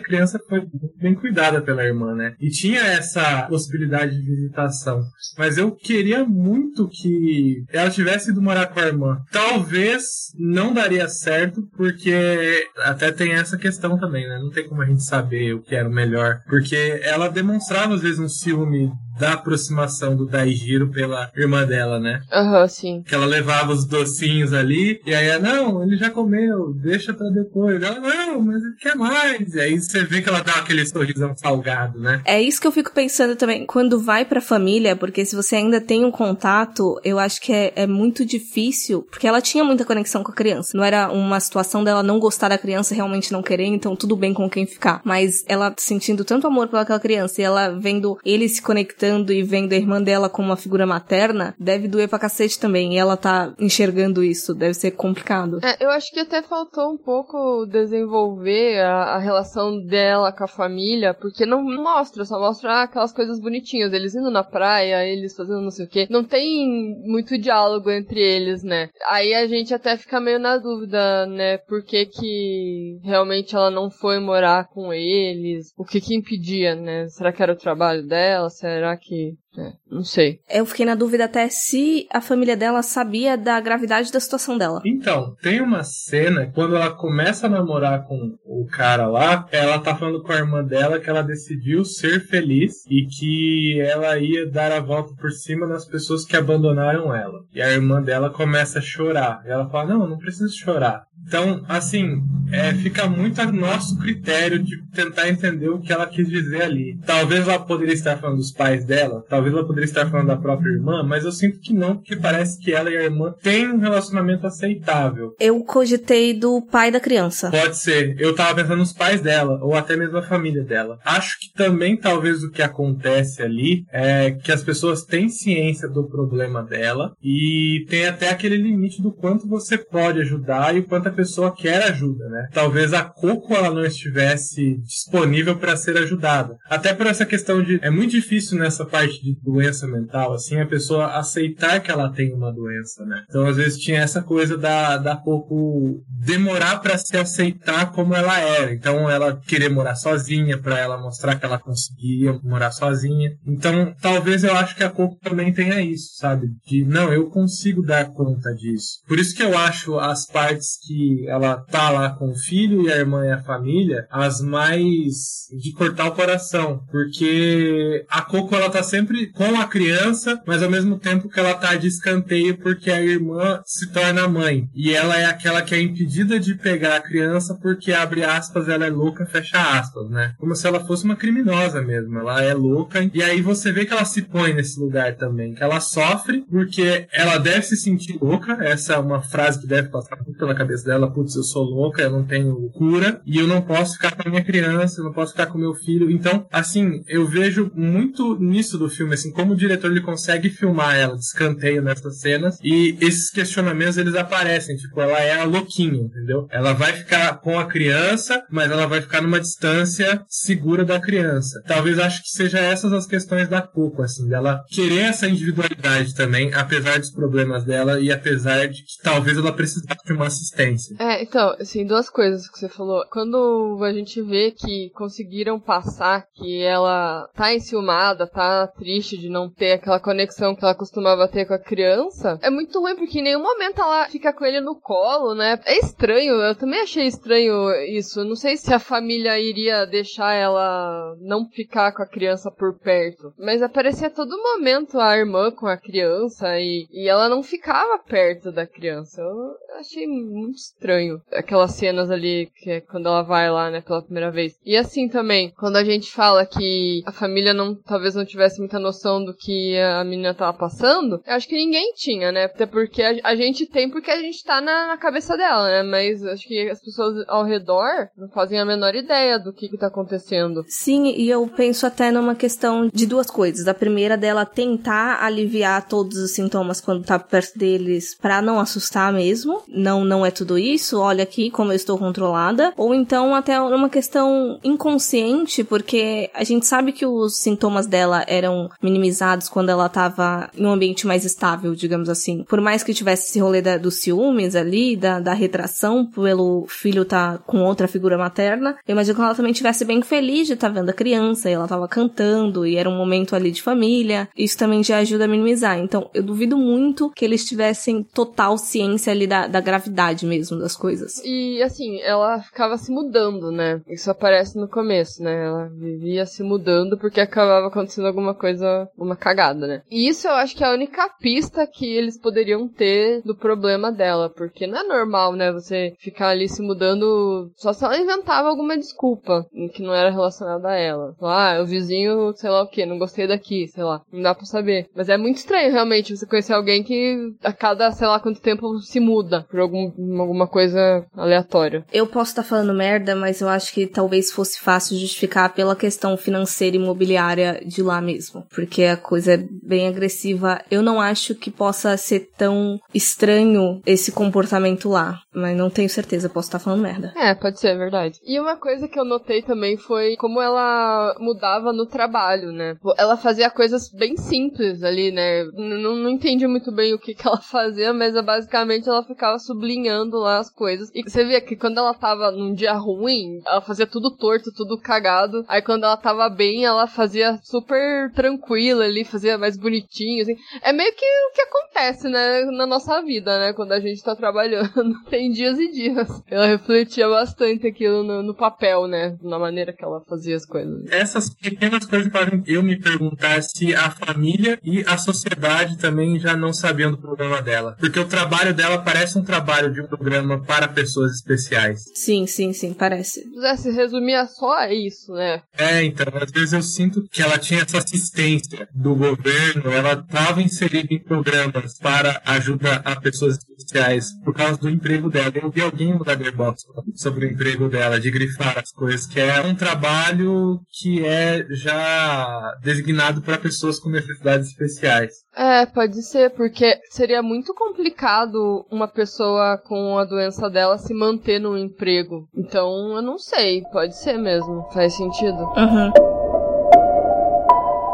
[0.00, 2.34] criança foi muito bem cuidada pela irmã, né?
[2.40, 5.02] E tinha essa possibilidade de visitação.
[5.38, 9.18] Mas eu queria muito que ela tivesse ido morar com a irmã.
[9.30, 10.02] Talvez
[10.38, 14.38] não daria certo, porque até tem essa questão também, né?
[14.38, 16.40] Não tem como a gente saber o que era o melhor.
[16.48, 22.22] Porque ela demonstrava às vezes um ciúme da aproximação do Daijiro pela irmã dela, né?
[22.32, 23.02] Aham, sim.
[23.06, 27.28] Que ela levava os docinhos ali, e aí, ela, não, ele já comeu, deixa pra
[27.28, 27.82] depois.
[27.82, 29.54] Ela, não, mas ele quer mais.
[29.54, 32.22] E aí você vê que ela dá aquele sorrisão salgado, né?
[32.24, 35.80] É isso que eu fico pensando também, quando vai pra família, porque se você ainda
[35.80, 40.22] tem um contato, eu acho que é, é muito difícil, porque ela tinha muita conexão
[40.22, 40.70] com a criança.
[40.74, 44.32] Não era uma situação dela não gostar da criança, realmente não querer, então tudo bem
[44.32, 45.02] com quem ficar.
[45.04, 49.72] Mas ela sentindo tanto amor pelaquela criança e ela vendo ele se conectando e vendo
[49.72, 52.94] a irmã dela como uma figura materna, deve doer pra cacete também.
[52.94, 55.60] E ela tá enxergando isso, deve ser complicado.
[55.62, 60.48] É, eu acho que até faltou um pouco desenvolver a, a relação dela com a
[60.48, 65.60] família, porque não mostra, só mostra aquelas coisas bonitinhas, eles indo na praia, eles fazendo
[65.60, 66.06] não sei o que.
[66.10, 66.68] Não tem
[67.04, 68.90] muito diálogo entre eles, né?
[69.08, 71.58] Aí a gente até fica meio na dúvida, né?
[71.58, 75.72] Por que que realmente ela não foi morar com eles?
[75.76, 77.08] O que que impedia, né?
[77.08, 78.48] Será que era o trabalho dela?
[78.50, 79.34] Será que.
[79.58, 80.38] É, não sei.
[80.48, 84.80] Eu fiquei na dúvida até se a família dela sabia da gravidade da situação dela.
[84.86, 89.96] Então, tem uma cena, quando ela começa a namorar com o cara lá, ela tá
[89.96, 94.70] falando com a irmã dela que ela decidiu ser feliz e que ela ia dar
[94.70, 97.40] a volta por cima das pessoas que abandonaram ela.
[97.52, 99.42] E a irmã dela começa a chorar.
[99.44, 101.02] E ela fala: Não, não precisa chorar.
[101.26, 106.28] Então, assim, é, fica muito a nosso critério de tentar entender o que ela quis
[106.28, 106.98] dizer ali.
[107.06, 110.70] Talvez ela poderia estar falando dos pais dela, talvez ela poderia estar falando da própria
[110.70, 113.78] irmã, mas eu sinto que não, porque parece que ela e a irmã têm um
[113.78, 115.34] relacionamento aceitável.
[115.38, 117.50] Eu cogitei do pai da criança.
[117.50, 118.16] Pode ser.
[118.18, 120.98] Eu tava pensando nos pais dela, ou até mesmo a família dela.
[121.04, 126.04] Acho que também, talvez, o que acontece ali é que as pessoas têm ciência do
[126.04, 131.08] problema dela e tem até aquele limite do quanto você pode ajudar e o quanto
[131.10, 132.48] pessoa quer ajuda, né?
[132.52, 136.56] Talvez a Coco ela não estivesse disponível para ser ajudada.
[136.68, 140.66] Até por essa questão de é muito difícil nessa parte de doença mental, assim, a
[140.66, 143.24] pessoa aceitar que ela tem uma doença, né?
[143.28, 148.38] Então às vezes tinha essa coisa da da Coco demorar para se aceitar como ela
[148.38, 148.72] era.
[148.72, 153.30] Então ela querer morar sozinha para ela mostrar que ela conseguia morar sozinha.
[153.46, 156.48] Então talvez eu acho que a Coco também tenha isso, sabe?
[156.66, 159.00] De não, eu consigo dar conta disso.
[159.06, 162.92] Por isso que eu acho as partes que ela tá lá com o filho e
[162.92, 168.70] a irmã e a família, as mais de cortar o coração, porque a Coco ela
[168.70, 172.90] tá sempre com a criança, mas ao mesmo tempo que ela tá de escanteio porque
[172.90, 177.00] a irmã se torna mãe e ela é aquela que é impedida de pegar a
[177.00, 180.34] criança porque abre aspas ela é louca fecha aspas, né?
[180.38, 183.92] Como se ela fosse uma criminosa mesmo, ela é louca e aí você vê que
[183.92, 188.58] ela se põe nesse lugar também, que ela sofre porque ela deve se sentir louca,
[188.60, 192.10] essa é uma frase que deve passar pela cabeça dela, putz, eu sou louca, eu
[192.10, 195.32] não tenho cura e eu não posso ficar com a minha criança, eu não posso
[195.32, 196.10] ficar com meu filho.
[196.10, 200.96] Então, assim, eu vejo muito nisso do filme, assim, como o diretor ele consegue filmar
[200.96, 206.02] ela de escanteio nessas cenas e esses questionamentos eles aparecem, tipo, ela é a louquinha,
[206.02, 206.48] entendeu?
[206.50, 211.62] Ela vai ficar com a criança, mas ela vai ficar numa distância segura da criança.
[211.66, 216.52] Talvez acho que seja essas as questões da Coco, assim, dela querer essa individualidade também,
[216.52, 220.79] apesar dos problemas dela e apesar de que talvez ela precisasse de uma assistência.
[220.98, 223.04] É, então, assim, duas coisas que você falou.
[223.10, 229.50] Quando a gente vê que conseguiram passar que ela tá enciumada, tá triste de não
[229.50, 233.22] ter aquela conexão que ela costumava ter com a criança, é muito ruim porque em
[233.22, 235.60] nenhum momento ela fica com ele no colo, né?
[235.64, 238.24] É estranho, eu também achei estranho isso.
[238.24, 243.32] Não sei se a família iria deixar ela não ficar com a criança por perto,
[243.38, 247.98] mas aparecia a todo momento a irmã com a criança e, e ela não ficava
[247.98, 249.20] perto da criança.
[249.20, 254.02] Eu achei muito estranho aquelas cenas ali que é quando ela vai lá, né, pela
[254.02, 254.54] primeira vez.
[254.64, 258.78] E assim também, quando a gente fala que a família não talvez não tivesse muita
[258.78, 262.44] noção do que a menina tava passando, eu acho que ninguém tinha, né?
[262.44, 265.82] Até porque a, a gente tem porque a gente tá na, na, cabeça dela, né?
[265.82, 269.78] Mas acho que as pessoas ao redor não fazem a menor ideia do que que
[269.78, 270.64] tá acontecendo.
[270.68, 273.66] Sim, e eu penso até numa questão de duas coisas.
[273.66, 279.12] A primeira dela tentar aliviar todos os sintomas quando tá perto deles para não assustar
[279.12, 279.62] mesmo.
[279.68, 280.98] Não, não é tudo isso.
[280.98, 282.72] Olha aqui como eu estou controlada.
[282.76, 288.70] Ou então até uma questão inconsciente, porque a gente sabe que os sintomas dela eram
[288.82, 292.44] minimizados quando ela tava em um ambiente mais estável, digamos assim.
[292.44, 297.04] Por mais que tivesse esse rolê da, dos ciúmes ali, da, da retração pelo filho
[297.04, 300.68] tá com outra figura materna, eu imagino que ela também tivesse bem feliz de estar
[300.68, 304.28] tá vendo a criança, e ela tava cantando, e era um momento ali de família.
[304.36, 305.78] Isso também já ajuda a minimizar.
[305.78, 310.76] Então, eu duvido muito que eles tivessem total ciência ali da, da gravidade mesmo das
[310.76, 311.22] coisas.
[311.24, 313.80] E assim, ela ficava se mudando, né?
[313.88, 315.46] Isso aparece no começo, né?
[315.46, 319.82] Ela vivia se mudando porque acabava acontecendo alguma coisa, uma cagada, né?
[319.90, 323.90] E isso eu acho que é a única pista que eles poderiam ter do problema
[323.92, 325.52] dela, porque não é normal, né?
[325.52, 330.68] Você ficar ali se mudando só se ela inventava alguma desculpa que não era relacionada
[330.68, 331.14] a ela.
[331.20, 334.02] Ah, o vizinho, sei lá o que, não gostei daqui, sei lá.
[334.12, 334.88] Não dá pra saber.
[334.94, 338.78] Mas é muito estranho, realmente, você conhecer alguém que a cada, sei lá quanto tempo
[338.80, 341.84] se muda por algum, alguma coisa aleatória.
[341.92, 345.76] Eu posso estar tá falando merda, mas eu acho que talvez fosse fácil justificar pela
[345.76, 348.44] questão financeira e imobiliária de lá mesmo.
[348.54, 350.60] Porque a coisa é bem agressiva.
[350.70, 355.20] Eu não acho que possa ser tão estranho esse comportamento lá.
[355.34, 357.12] Mas não tenho certeza, posso estar tá falando merda.
[357.16, 358.18] É, pode ser, é verdade.
[358.24, 362.76] E uma coisa que eu notei também foi como ela mudava no trabalho, né?
[362.98, 365.44] Ela fazia coisas bem simples ali, né?
[365.54, 370.19] Não, não entendi muito bem o que, que ela fazia, mas basicamente ela ficava sublinhando
[370.20, 370.90] lá as coisas.
[370.94, 374.78] E você via que quando ela tava num dia ruim, ela fazia tudo torto, tudo
[374.78, 375.44] cagado.
[375.48, 380.36] Aí quando ela tava bem, ela fazia super tranquila ali, fazia mais bonitinho, assim.
[380.62, 384.14] É meio que o que acontece, né, na nossa vida, né, quando a gente tá
[384.14, 384.70] trabalhando.
[385.08, 386.22] Tem dias e dias.
[386.28, 390.90] Ela refletia bastante aquilo no, no papel, né, na maneira que ela fazia as coisas.
[390.90, 396.36] Essas pequenas coisas fazem eu me perguntar se a família e a sociedade também já
[396.36, 397.76] não sabiam do problema dela.
[397.78, 400.09] Porque o trabalho dela parece um trabalho de um programa
[400.46, 401.80] para pessoas especiais.
[401.94, 403.22] Sim, sim, sim, parece.
[403.58, 405.42] Se resumia só a isso, né?
[405.58, 410.42] É, então, às vezes eu sinto que ela tinha essa assistência do governo, ela estava
[410.42, 415.32] inserida em programas para ajuda a pessoas especiais por causa do emprego dela.
[415.34, 419.40] Eu vi alguém no Letterboxd sobre o emprego dela, de grifar as coisas, que é
[419.42, 425.12] um trabalho que é já designado para pessoas com necessidades especiais.
[425.34, 431.39] É, pode ser, porque seria muito complicado uma pessoa com a doença dela se manter
[431.39, 432.27] no emprego.
[432.35, 434.67] Então, eu não sei, pode ser mesmo.
[434.71, 435.43] Faz sentido.
[435.55, 436.15] Uhum.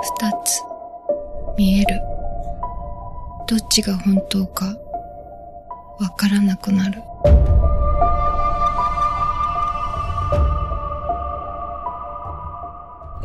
[0.02, 0.64] 二つ
[1.58, 2.02] 見える
[3.48, 4.66] どっちが本当か
[6.00, 7.04] わからなくなる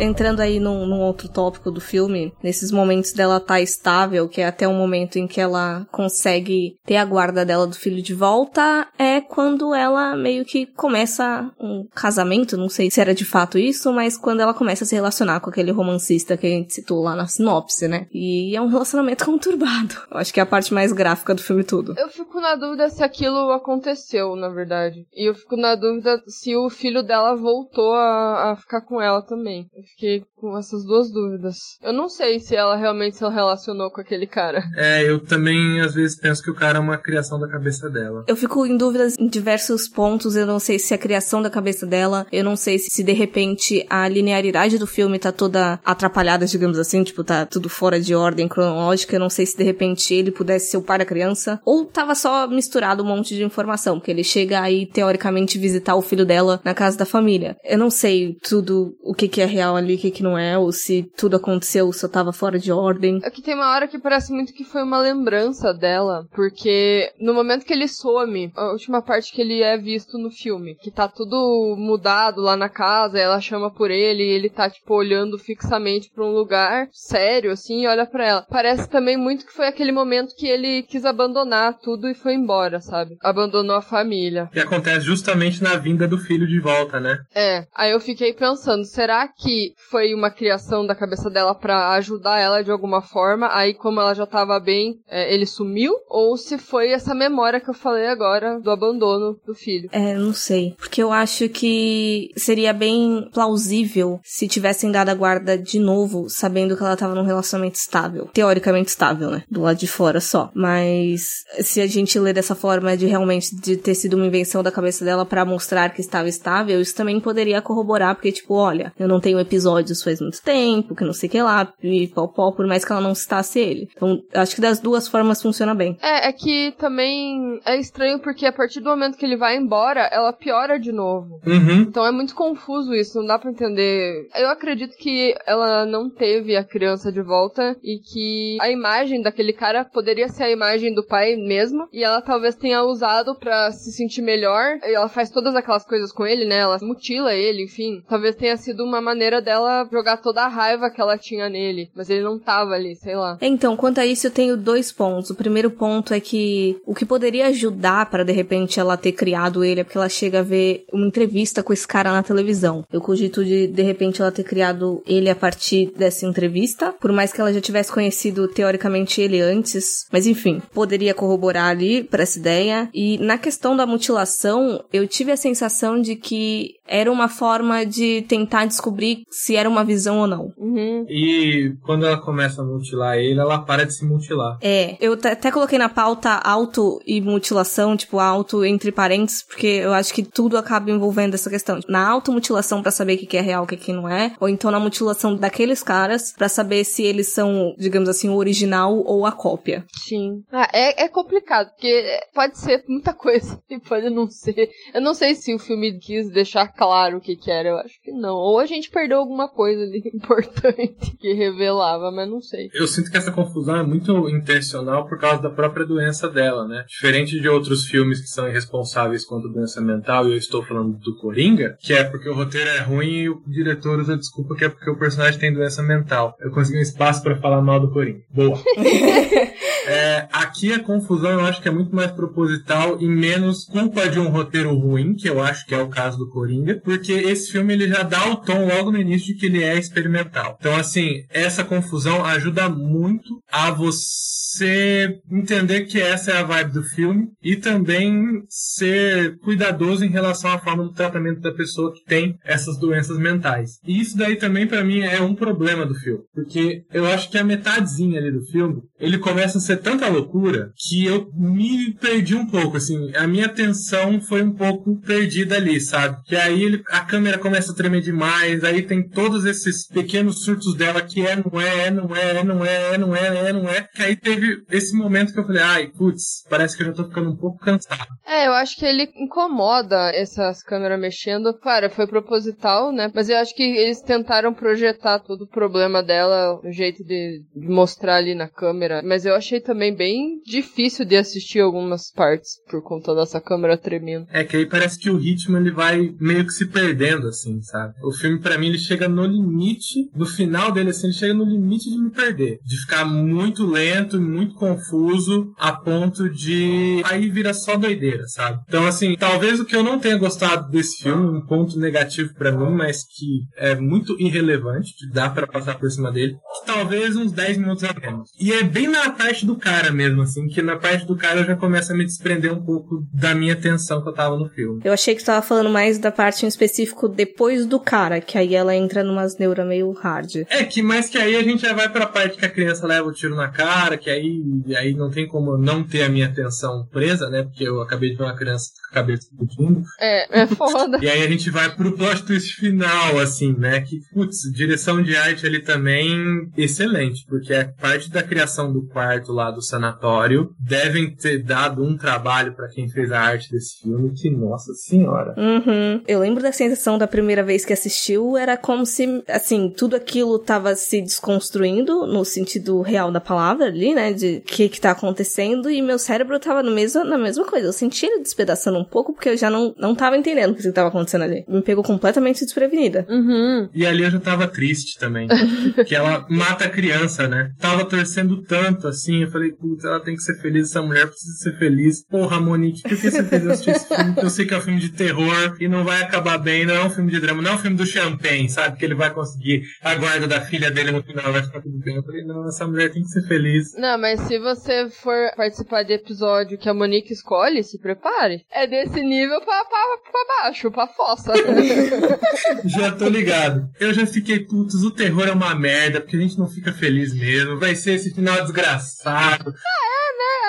[0.02, 4.48] Entrando aí num, num, outro tópico do filme, nesses momentos dela tá estável, que é
[4.48, 8.88] até o momento em que ela consegue ter a guarda dela do filho de volta,
[8.98, 13.94] é quando ela meio que começa um casamento, não sei se era de fato isso,
[13.94, 17.16] mas quando ela começa a se relacionar com aquele romancista que a gente citou lá
[17.16, 18.08] na sinopse, né?
[18.12, 19.96] E é um relacionamento conturbado.
[20.10, 21.94] Eu acho que é a parte mais gráfica do filme todo.
[21.98, 25.06] Eu fico na dúvida se aquilo aconteceu, na verdade.
[25.14, 29.22] E eu fico na dúvida se o filho dela voltou a, a ficar com ela
[29.22, 29.68] também.
[29.92, 31.56] Fiquei com essas duas dúvidas.
[31.82, 34.64] Eu não sei se ela realmente se relacionou com aquele cara.
[34.76, 38.26] É, eu também às vezes penso que o cara é uma criação da cabeça dela.
[38.28, 40.36] Eu fico em dúvidas em diversos pontos.
[40.36, 42.26] Eu não sei se é a criação da cabeça dela.
[42.32, 47.04] Eu não sei se, de repente a linearidade do filme tá toda atrapalhada, digamos assim,
[47.04, 49.16] tipo, tá tudo fora de ordem cronológica.
[49.16, 51.60] Eu não sei se de repente ele pudesse ser o pai da criança.
[51.66, 56.02] Ou tava só misturado um monte de informação, porque ele chega aí, teoricamente, visitar o
[56.02, 57.56] filho dela na casa da família.
[57.64, 60.58] Eu não sei tudo o que, que é real ali, o que, que não é,
[60.58, 63.20] ou se tudo aconteceu, só tava fora de ordem.
[63.24, 67.34] É que tem uma hora que parece muito que foi uma lembrança dela, porque no
[67.34, 71.08] momento que ele some, a última parte que ele é visto no filme, que tá
[71.08, 76.10] tudo mudado lá na casa, ela chama por ele, e ele tá, tipo, olhando fixamente
[76.14, 78.46] pra um lugar sério, assim, e olha para ela.
[78.50, 82.82] Parece também muito que foi aquele momento que ele quis abandonar tudo e foi embora,
[82.82, 83.18] sabe?
[83.22, 84.50] Abandonou a família.
[84.52, 87.20] Que acontece justamente na vinda do filho de volta, né?
[87.34, 87.66] É.
[87.76, 92.64] Aí eu fiquei pensando, será que foi uma criação da cabeça dela para ajudar ela
[92.64, 93.50] de alguma forma?
[93.52, 95.94] Aí, como ela já tava bem, é, ele sumiu?
[96.10, 99.90] Ou se foi essa memória que eu falei agora do abandono do filho?
[99.92, 100.76] É, não sei.
[100.78, 106.76] Porque eu acho que seria bem plausível se tivessem dado a guarda de novo, sabendo
[106.76, 108.30] que ela tava num relacionamento estável.
[108.34, 109.44] Teoricamente estável, né?
[109.50, 110.52] Do lado de fora só.
[110.54, 114.72] Mas se a gente ler dessa forma de realmente de ter sido uma invenção da
[114.72, 119.08] cabeça dela para mostrar que estava estável, isso também poderia corroborar, porque, tipo, olha, eu
[119.08, 122.52] não tenho episódios faz muito tempo, que não sei o que lá, e pó, pó,
[122.52, 123.90] por mais que ela não citasse ele.
[123.96, 125.98] Então, acho que das duas formas funciona bem.
[126.02, 130.10] É, é que também é estranho porque a partir do momento que ele vai embora,
[130.12, 131.40] ela piora de novo.
[131.46, 131.82] Uhum.
[131.82, 134.28] Então é muito confuso isso, não dá pra entender.
[134.36, 139.54] Eu acredito que ela não teve a criança de volta e que a imagem daquele
[139.54, 143.92] cara poderia ser a imagem do pai mesmo, e ela talvez tenha usado para se
[143.92, 144.78] sentir melhor.
[144.84, 146.60] E ela faz todas aquelas coisas com ele, né?
[146.60, 148.04] Ela mutila ele, enfim.
[148.08, 152.10] Talvez tenha sido uma maneira dela jogar toda a raiva que ela tinha nele, mas
[152.10, 153.38] ele não tava ali, sei lá.
[153.42, 155.30] Então, quanto a isso, eu tenho dois pontos.
[155.30, 159.64] O primeiro ponto é que o que poderia ajudar para de repente ela ter criado
[159.64, 162.86] ele é porque ela chega a ver uma entrevista com esse cara na televisão.
[162.92, 167.34] Eu cogito de de repente ela ter criado ele a partir dessa entrevista, por mais
[167.34, 172.40] que ela já tivesse conhecido teoricamente ele antes, mas enfim, poderia corroborar ali para essa
[172.40, 172.90] ideia.
[172.94, 178.24] E na questão da mutilação, eu tive a sensação de que era uma forma de
[178.28, 180.54] tentar descobrir se era uma visão ou não.
[180.58, 181.06] Uhum.
[181.08, 184.58] E quando ela começa a mutilar ele, ela para de se mutilar.
[184.62, 189.94] É, eu até coloquei na pauta auto e mutilação, tipo auto entre parênteses, porque eu
[189.94, 191.80] acho que tudo acaba envolvendo essa questão.
[191.88, 194.80] Na automutilação para saber o que é real, o que não é, ou então na
[194.80, 199.86] mutilação daqueles caras para saber se eles são, digamos assim, o original ou a cópia.
[199.96, 200.44] Sim.
[200.52, 204.70] Ah, é, é complicado, porque pode ser muita coisa e pode não ser.
[204.94, 208.02] Eu não sei se o filme quis deixar claro o que que era, eu acho
[208.02, 208.36] que não.
[208.36, 212.70] Ou a gente perdeu alguma coisa ali importante que revelava, mas não sei.
[212.74, 216.86] Eu sinto que essa confusão é muito intencional por causa da própria doença dela, né?
[216.88, 220.98] Diferente de outros filmes que são irresponsáveis quanto a doença mental, e eu estou falando
[220.98, 224.66] do Coringa, que é porque o roteiro é ruim e o diretor usa desculpa que
[224.66, 226.36] é porque o personagem tem doença mental.
[226.40, 228.22] Eu consegui um espaço para falar mal do Coringa.
[228.30, 228.60] Boa.
[229.86, 234.20] É, aqui a confusão eu acho que é muito mais proposital e menos culpa de
[234.20, 237.74] um roteiro ruim, que eu acho que é o caso do Coringa, porque esse filme
[237.74, 240.58] ele já dá o tom logo no início de que ele é experimental.
[240.60, 246.84] Então, assim, essa confusão ajuda muito a você entender que essa é a vibe do
[246.84, 252.38] filme e também ser cuidadoso em relação à forma do tratamento da pessoa que tem
[252.44, 253.80] essas doenças mentais.
[253.86, 257.38] E isso daí também para mim é um problema do filme, porque eu acho que
[257.38, 262.36] a metadezinha ali do filme, ele começa a ser tanta loucura que eu me perdi
[262.36, 266.18] um pouco, assim, a minha atenção foi um pouco perdida ali, sabe?
[266.26, 270.76] Que aí ele, a câmera começa a tremer demais, aí tem todos esses pequenos surtos
[270.76, 273.54] dela que é, não é, é, não é, é, não é, é, não é, é,
[273.54, 276.88] não é, que aí teve esse momento que eu falei, ai, putz, parece que eu
[276.88, 278.08] já tô ficando um pouco cansado.
[278.26, 281.54] É, eu acho que ele incomoda essas câmeras mexendo.
[281.54, 283.12] Claro, foi proposital, né?
[283.14, 287.68] Mas eu acho que eles tentaram projetar todo o problema dela, o jeito de, de
[287.68, 289.02] mostrar ali na câmera.
[289.04, 294.28] Mas eu achei também bem difícil de assistir algumas partes por conta dessa câmera tremendo.
[294.32, 297.94] É que aí parece que o ritmo ele vai meio que se perdendo, assim, sabe?
[298.04, 301.46] O filme, para mim, ele chega no limite, no final dele, assim, ele chega no
[301.46, 302.60] limite de me perder.
[302.66, 307.02] De ficar muito lento, muito confuso, a ponto de.
[307.06, 308.60] Aí vira só doideira, sabe?
[308.68, 312.52] Então, assim, talvez o que eu não tenha gostado desse filme, um ponto negativo para
[312.52, 317.16] mim, mas que é muito irrelevante, que dá para passar por cima dele, que talvez
[317.16, 318.30] uns 10 minutos a menos.
[318.40, 321.46] E é bem na parte do cara mesmo, assim, que na parte do cara eu
[321.46, 324.82] já começo a me desprender um pouco da minha atenção que eu tava no filme.
[324.84, 328.38] Eu achei que tu tava falando mais da parte em específico depois do cara, que
[328.38, 330.44] aí ela entra numas neuras meio hard.
[330.50, 333.08] É, que mais que aí a gente já vai pra parte que a criança leva
[333.08, 334.42] o tiro na cara, que aí,
[334.76, 337.44] aí não tem como não ter a minha atenção presa, né?
[337.44, 339.84] Porque eu acabei de ver uma criança com a cabeça explodindo.
[340.00, 341.00] É, é foda.
[341.02, 343.82] E aí a gente vai pro plot twist final, assim, né?
[343.82, 349.32] Que, putz, direção de arte ali também excelente, porque a parte da criação do quarto
[349.32, 354.14] lá do sanatório devem ter dado um trabalho para quem fez a arte desse filme,
[354.14, 355.34] que, nossa senhora.
[355.38, 356.02] Uhum.
[356.08, 360.38] Eu lembro da sensação da primeira vez que assistiu, era como se, assim, tudo aquilo
[360.38, 364.14] tava se desconstruindo, no sentido real da palavra ali, né?
[364.14, 367.68] De o que que tá acontecendo, e meu cérebro tava no mesmo, na mesma coisa.
[367.68, 370.72] Eu senti ele despedaçando um pouco, porque eu já não, não tava entendendo o que
[370.72, 371.46] tava acontecendo ali.
[371.48, 373.06] Me pegou completamente desprevenida.
[373.10, 373.70] Uhum.
[373.74, 375.28] E ali eu já tava triste também.
[375.88, 377.52] que ela mata a criança, né?
[377.60, 381.34] Tava torcendo tanto, assim, eu falei, putz, ela tem que ser feliz, essa mulher precisa
[381.38, 382.04] ser feliz.
[382.06, 384.16] Porra, Monique, por que você fez eu assistir esse filme?
[384.18, 386.84] Eu sei que é um filme de terror e não vai acabar bem, não é
[386.84, 388.78] um filme de drama, não é um filme do champanhe, sabe?
[388.78, 391.96] Que ele vai conseguir a guarda da filha dele no final, vai ficar tudo bem.
[391.96, 393.74] Eu falei, não, essa mulher tem que ser feliz.
[393.78, 398.46] Não, mas se você for participar de episódio que a Monique escolhe, se prepare.
[398.52, 399.80] É desse nível pra, pra,
[400.12, 401.34] pra baixo, pra fossa.
[402.66, 403.70] Já tô ligado.
[403.80, 407.14] Eu já fiquei, putz, o terror é uma merda, porque a gente não fica feliz
[407.14, 407.60] mesmo.
[407.60, 409.21] Vai ser esse final desgraçado.
[409.22, 409.56] lado.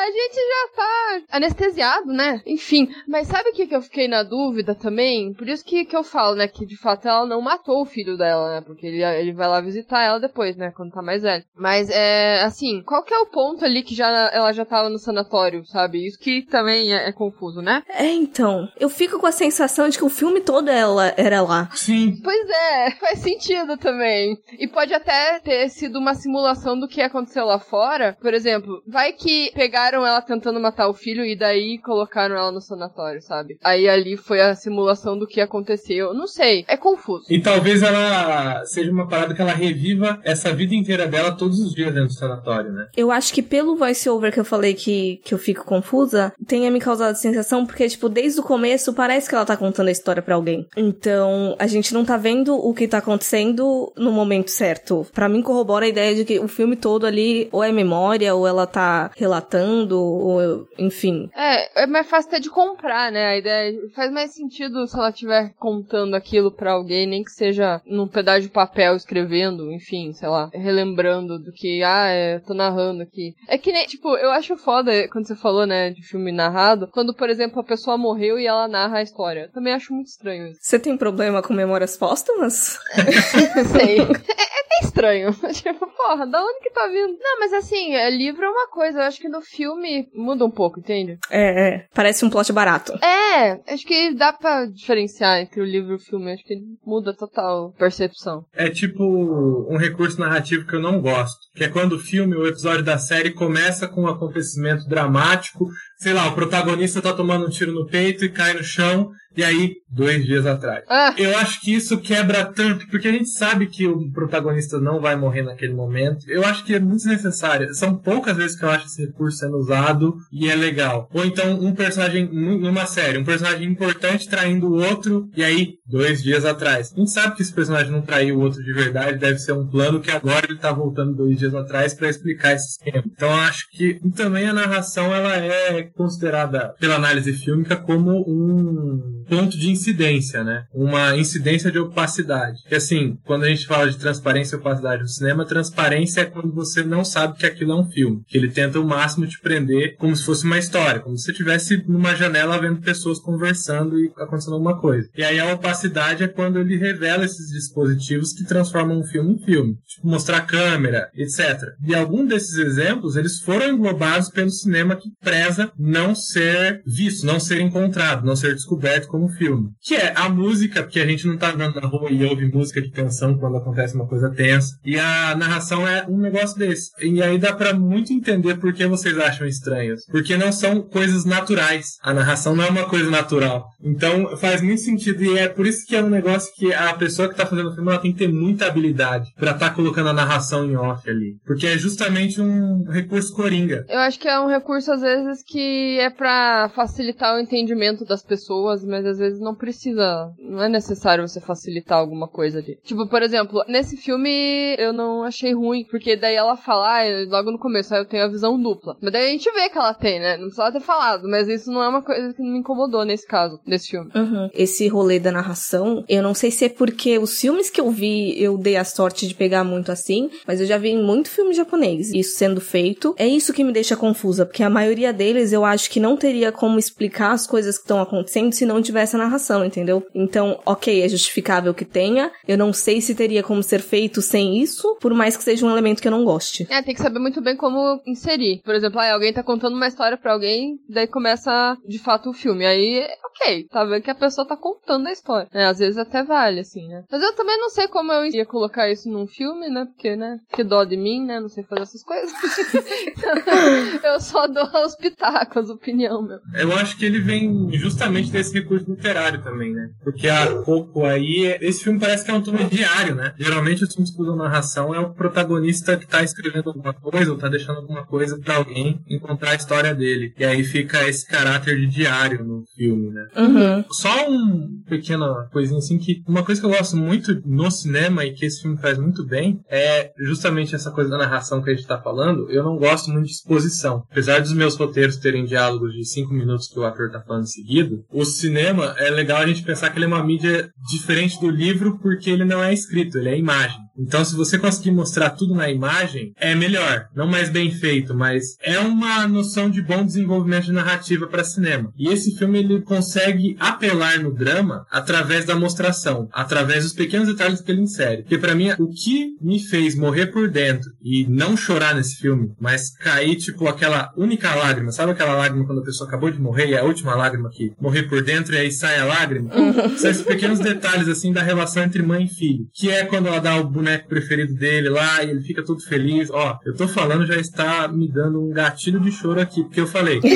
[0.03, 2.43] a gente já tá anestesiado, né?
[2.47, 5.33] Enfim, mas sabe o que, que eu fiquei na dúvida também?
[5.33, 6.49] Por isso que, que eu falo, né?
[6.49, 8.61] Que de fato ela não matou o filho dela, né?
[8.61, 10.73] Porque ele, ele vai lá visitar ela depois, né?
[10.77, 11.45] Quando tá mais velho.
[11.57, 14.99] Mas é assim, qual que é o ponto ali que já ela já tava no
[14.99, 16.07] sanatório, sabe?
[16.07, 17.83] Isso que também é, é confuso, né?
[17.89, 18.69] É, então.
[18.79, 21.69] Eu fico com a sensação de que o filme todo ela era lá.
[21.75, 22.21] Sim.
[22.23, 24.37] Pois é, faz sentido também.
[24.59, 28.17] E pode até ter sido uma simulação do que aconteceu lá fora.
[28.21, 29.53] Por exemplo, vai que
[29.93, 33.59] pegaram ela tentando matar o filho e daí colocaram ela no sanatório, sabe?
[33.63, 36.15] Aí ali foi a simulação do que aconteceu.
[36.15, 37.27] Não sei, é confuso.
[37.29, 41.75] E talvez ela seja uma parada que ela reviva essa vida inteira dela todos os
[41.75, 42.89] dias dentro do sanatório, né?
[42.97, 46.81] Eu acho que pelo voice-over que eu falei que, que eu fico confusa, tenha me
[46.81, 50.37] causado sensação, porque, tipo, desde o começo parece que ela tá contando a história pra
[50.37, 50.67] alguém.
[50.77, 55.07] Então, a gente não tá vendo o que tá acontecendo no momento certo.
[55.13, 58.47] Pra mim, corrobora a ideia de que o filme todo ali ou é memória, ou
[58.47, 61.29] ela tá relatando, ou enfim.
[61.35, 63.27] É, é mais fácil até de comprar, né?
[63.27, 67.81] A ideia faz mais sentido se ela estiver contando aquilo pra alguém, nem que seja
[67.87, 73.03] num pedaço de papel escrevendo, enfim, sei lá, relembrando do que, ah, é, tô narrando
[73.03, 73.35] aqui.
[73.49, 77.15] É que nem, tipo, eu acho foda quando você falou, né, de filme narrado, quando,
[77.15, 79.51] por exemplo, a pessoa morreu e ela narra a história.
[79.53, 80.61] Também acho muito estranho isso.
[80.61, 82.79] Você tem problema com memórias póstumas?
[83.73, 83.99] Sei.
[84.43, 85.33] É, é estranho.
[85.53, 87.19] tipo, porra, da onde que tá vindo?
[87.19, 90.51] Não, mas assim, é, livro é uma coisa, eu acho que no filme muda um
[90.51, 91.19] pouco, entende?
[91.31, 91.87] É, é.
[91.95, 92.93] Parece um plot barato.
[93.05, 96.33] É, acho que dá pra diferenciar entre o livro e o filme.
[96.33, 98.45] Acho que muda total percepção.
[98.55, 101.39] É tipo um recurso narrativo que eu não gosto.
[101.55, 105.69] Que é quando o filme ou o episódio da série começa com um acontecimento dramático.
[105.99, 109.11] Sei lá, o protagonista tá tomando um tiro no peito e cai no chão.
[109.37, 110.85] E aí, dois dias atrás.
[110.89, 111.15] Ah.
[111.17, 115.17] Eu acho que isso quebra tanto, porque a gente sabe que o protagonista não vai
[115.17, 116.29] morrer naquele momento.
[116.29, 117.75] Eu acho que é muito desnecessário.
[117.75, 121.09] São poucas vezes que eu acho esse recurso sendo usado e é legal.
[121.13, 126.23] Ou então, um personagem numa série, um personagem importante traindo o outro, e aí, dois
[126.23, 126.93] dias atrás.
[126.93, 129.67] A gente sabe que esse personagem não traiu o outro de verdade, deve ser um
[129.67, 133.05] plano que agora ele tá voltando dois dias atrás para explicar esse esquema.
[133.07, 139.22] Então, eu acho que também a narração ela é considerada pela análise fílmica como um
[139.25, 140.65] ponto de incidência, né?
[140.73, 142.61] Uma incidência de opacidade.
[142.69, 146.53] Que assim, quando a gente fala de transparência e opacidade no cinema, transparência é quando
[146.53, 148.23] você não sabe que aquilo é um filme.
[148.29, 151.33] Que ele tenta o máximo te prender como se fosse uma história, como se você
[151.33, 155.09] estivesse numa janela vendo pessoas conversando e acontecendo alguma coisa.
[155.17, 159.45] E aí a opacidade é quando ele revela esses dispositivos que transformam um filme em
[159.45, 159.77] filme.
[159.87, 161.71] Tipo, mostrar câmera, etc.
[161.87, 167.41] E algum desses exemplos, eles foram englobados pelo cinema que preza não ser visto, não
[167.41, 169.69] ser encontrado, não ser descoberto como filme.
[169.83, 172.81] Que é a música, porque a gente não tá andando na rua e ouve música
[172.81, 174.75] de tensão quando acontece uma coisa tensa.
[174.85, 176.91] E a narração é um negócio desse.
[177.01, 180.01] E aí dá para muito entender por que vocês acham estranhos.
[180.11, 181.99] Porque não são coisas naturais.
[182.03, 183.67] A narração não é uma coisa natural.
[183.83, 187.29] Então faz muito sentido e é por isso que é um negócio que a pessoa
[187.29, 190.15] que tá fazendo o filme ela tem que ter muita habilidade para tá colocando a
[190.15, 191.37] narração em off ali.
[191.45, 193.85] Porque é justamente um recurso coringa.
[193.89, 198.23] Eu acho que é um recurso às vezes que é para facilitar o entendimento das
[198.23, 202.79] pessoas, mas às vezes não precisa, não é necessário você facilitar alguma coisa ali.
[202.85, 207.51] Tipo, por exemplo, nesse filme eu não achei ruim, porque daí ela fala, ah, logo
[207.51, 208.97] no começo, ah, eu tenho a visão dupla.
[209.01, 210.37] Mas daí a gente vê que ela tem, né?
[210.37, 213.61] Não precisava ter falado, mas isso não é uma coisa que me incomodou nesse caso,
[213.67, 214.11] nesse filme.
[214.15, 214.49] Uhum.
[214.55, 218.41] Esse rolê da narração, eu não sei se é porque os filmes que eu vi
[218.43, 221.55] eu dei a sorte de pegar muito assim, mas eu já vi em muito filme
[221.55, 222.13] japonês.
[222.13, 225.91] Isso sendo feito, é isso que me deixa confusa, porque a maioria deles eu acho
[225.91, 229.65] que não teria como explicar as coisas que estão acontecendo se não tivesse a narração,
[229.65, 230.07] entendeu?
[230.15, 232.31] Então, ok, é justificável que tenha.
[232.47, 235.71] Eu não sei se teria como ser feito sem isso, por mais que seja um
[235.71, 236.67] elemento que eu não goste.
[236.71, 238.61] É, tem que saber muito bem como inserir.
[238.65, 242.35] Por exemplo, ah, alguém tá contando uma história para alguém, daí começa de fato o
[242.35, 242.65] filme.
[242.65, 245.49] Aí, ok, tá vendo que a pessoa tá contando a história.
[245.53, 247.05] É, às vezes até vale, assim, né?
[247.11, 249.87] Mas eu também não sei como eu ia colocar isso num filme, né?
[249.87, 250.39] Porque, né?
[250.53, 251.41] Que dó de mim, né?
[251.41, 252.33] Não sei fazer essas coisas.
[254.05, 256.39] eu só dou os pitacos, opinião, meu.
[256.55, 259.91] Eu acho que ele vem justamente desse recurso literário também, né?
[260.03, 263.35] Porque há pouco aí, esse filme parece que é um tom diário, né?
[263.39, 267.39] Geralmente os filmes que usam narração é o protagonista que tá escrevendo alguma coisa ou
[267.39, 270.33] tá deixando alguma coisa para alguém encontrar a história dele.
[270.39, 273.29] E aí fica esse caráter de diário no filme, né?
[273.37, 273.85] Uhum.
[273.91, 278.33] Só um pequena coisinha assim que uma coisa que eu gosto muito no cinema e
[278.33, 281.87] que esse filme faz muito bem é justamente essa coisa da narração que a gente
[281.87, 282.51] tá falando.
[282.51, 284.05] Eu não gosto muito de exposição.
[284.11, 288.05] Apesar dos meus roteiros terem diálogos de cinco minutos que o ator tá falando seguido,
[288.11, 291.99] o cinema é legal a gente pensar que ele é uma mídia diferente do livro
[292.01, 293.79] porque ele não é escrito, ele é imagem.
[293.99, 297.07] Então, se você conseguir mostrar tudo na imagem, é melhor.
[297.15, 301.93] Não mais bem feito, mas é uma noção de bom desenvolvimento de narrativa para cinema.
[301.97, 307.61] E esse filme ele consegue apelar no drama através da mostração, através dos pequenos detalhes
[307.61, 308.23] que ele insere.
[308.23, 312.53] Porque para mim, o que me fez morrer por dentro e não chorar nesse filme,
[312.61, 316.69] mas cair tipo aquela única lágrima, sabe aquela lágrima quando a pessoa acabou de morrer
[316.69, 319.51] e é a última lágrima que morrer por dentro e aí sai a lágrima?
[319.97, 323.41] São esses pequenos detalhes assim da relação entre mãe e filho, que é quando ela
[323.41, 326.31] dá o boneco preferido dele lá e ele fica todo feliz.
[326.31, 329.87] Ó, eu tô falando já está me dando um gatilho de choro aqui, porque eu
[329.87, 330.21] falei.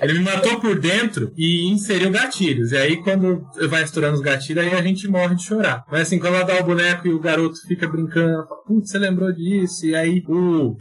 [0.00, 2.72] Ele me matou por dentro e inseriu gatilhos.
[2.72, 5.84] E aí, quando vai estourando os gatilhos, aí a gente morre de chorar.
[5.90, 8.90] Mas assim, quando ela dá o boneco e o garoto fica brincando, ela fala, putz,
[8.90, 9.86] você lembrou disso?
[9.86, 10.76] E aí, o.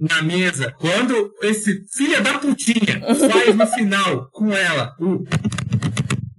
[0.00, 5.24] Na mesa, quando esse filha da putinha faz no final com ela o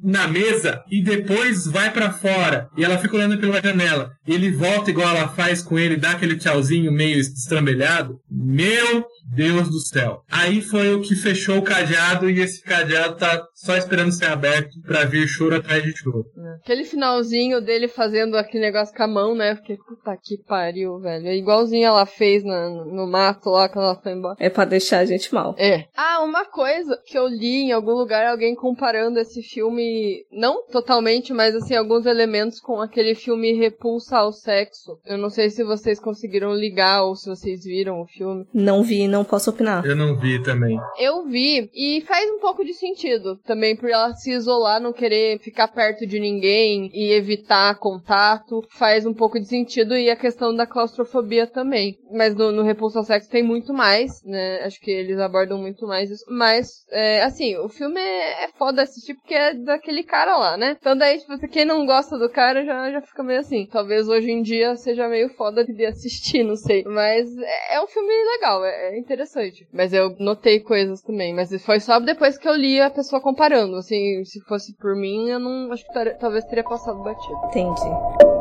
[0.01, 4.51] na mesa e depois vai para fora e ela fica olhando pela janela e ele
[4.51, 8.19] volta igual ela faz com ele, dá aquele tchauzinho meio estrambelhado.
[8.29, 10.23] Meu Deus do céu.
[10.29, 14.81] Aí foi o que fechou o cadeado e esse cadeado tá só esperando ser aberto
[14.85, 16.25] para vir choro atrás de choro.
[16.37, 16.55] É.
[16.63, 19.55] Aquele finalzinho dele fazendo aquele negócio com a mão, né?
[19.55, 21.27] Porque puta que pariu, velho.
[21.27, 24.35] É igualzinho ela fez na, no mato lá quando ela foi embora.
[24.39, 25.55] É pra deixar a gente mal.
[25.57, 25.85] É.
[25.95, 31.33] Ah, uma coisa que eu li em algum lugar, alguém comparando esse filme, não totalmente,
[31.33, 34.99] mas assim, alguns elementos com aquele filme Repulsa ao Sexo.
[35.05, 38.45] Eu não sei se vocês conseguiram ligar ou se vocês viram o filme.
[38.53, 39.85] Não vi, não posso opinar.
[39.85, 40.79] Eu não vi também.
[40.97, 45.39] Eu vi e faz um pouco de sentido também por ela se isolar, não querer
[45.39, 50.55] ficar perto de ninguém e evitar contato, faz um pouco de sentido e a questão
[50.55, 51.97] da claustrofobia também.
[52.11, 54.61] Mas no, no Repulso ao Sexo tem muito mais, né?
[54.63, 56.23] Acho que eles abordam muito mais isso.
[56.29, 60.77] Mas, é, assim, o filme é, é foda assistir porque é daquele cara lá, né?
[60.79, 63.67] Então daí, tipo, quem não gosta do cara já, já fica meio assim.
[63.71, 66.83] Talvez hoje em dia seja meio foda de assistir, não sei.
[66.85, 69.66] Mas é, é um filme legal, é, é interessante.
[69.72, 71.34] Mas eu notei coisas também.
[71.34, 73.76] Mas foi só depois que eu li a pessoa comparando.
[73.76, 77.36] Assim, se fosse por mim, eu não acho que tar, talvez teria passado batido.
[77.46, 78.34] Entendi.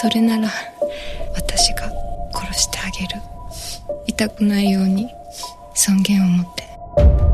[0.00, 0.48] それなら
[1.34, 1.90] 私が
[2.32, 3.20] 殺してあげる
[4.06, 5.08] 痛くないように
[5.74, 7.31] 尊厳を持って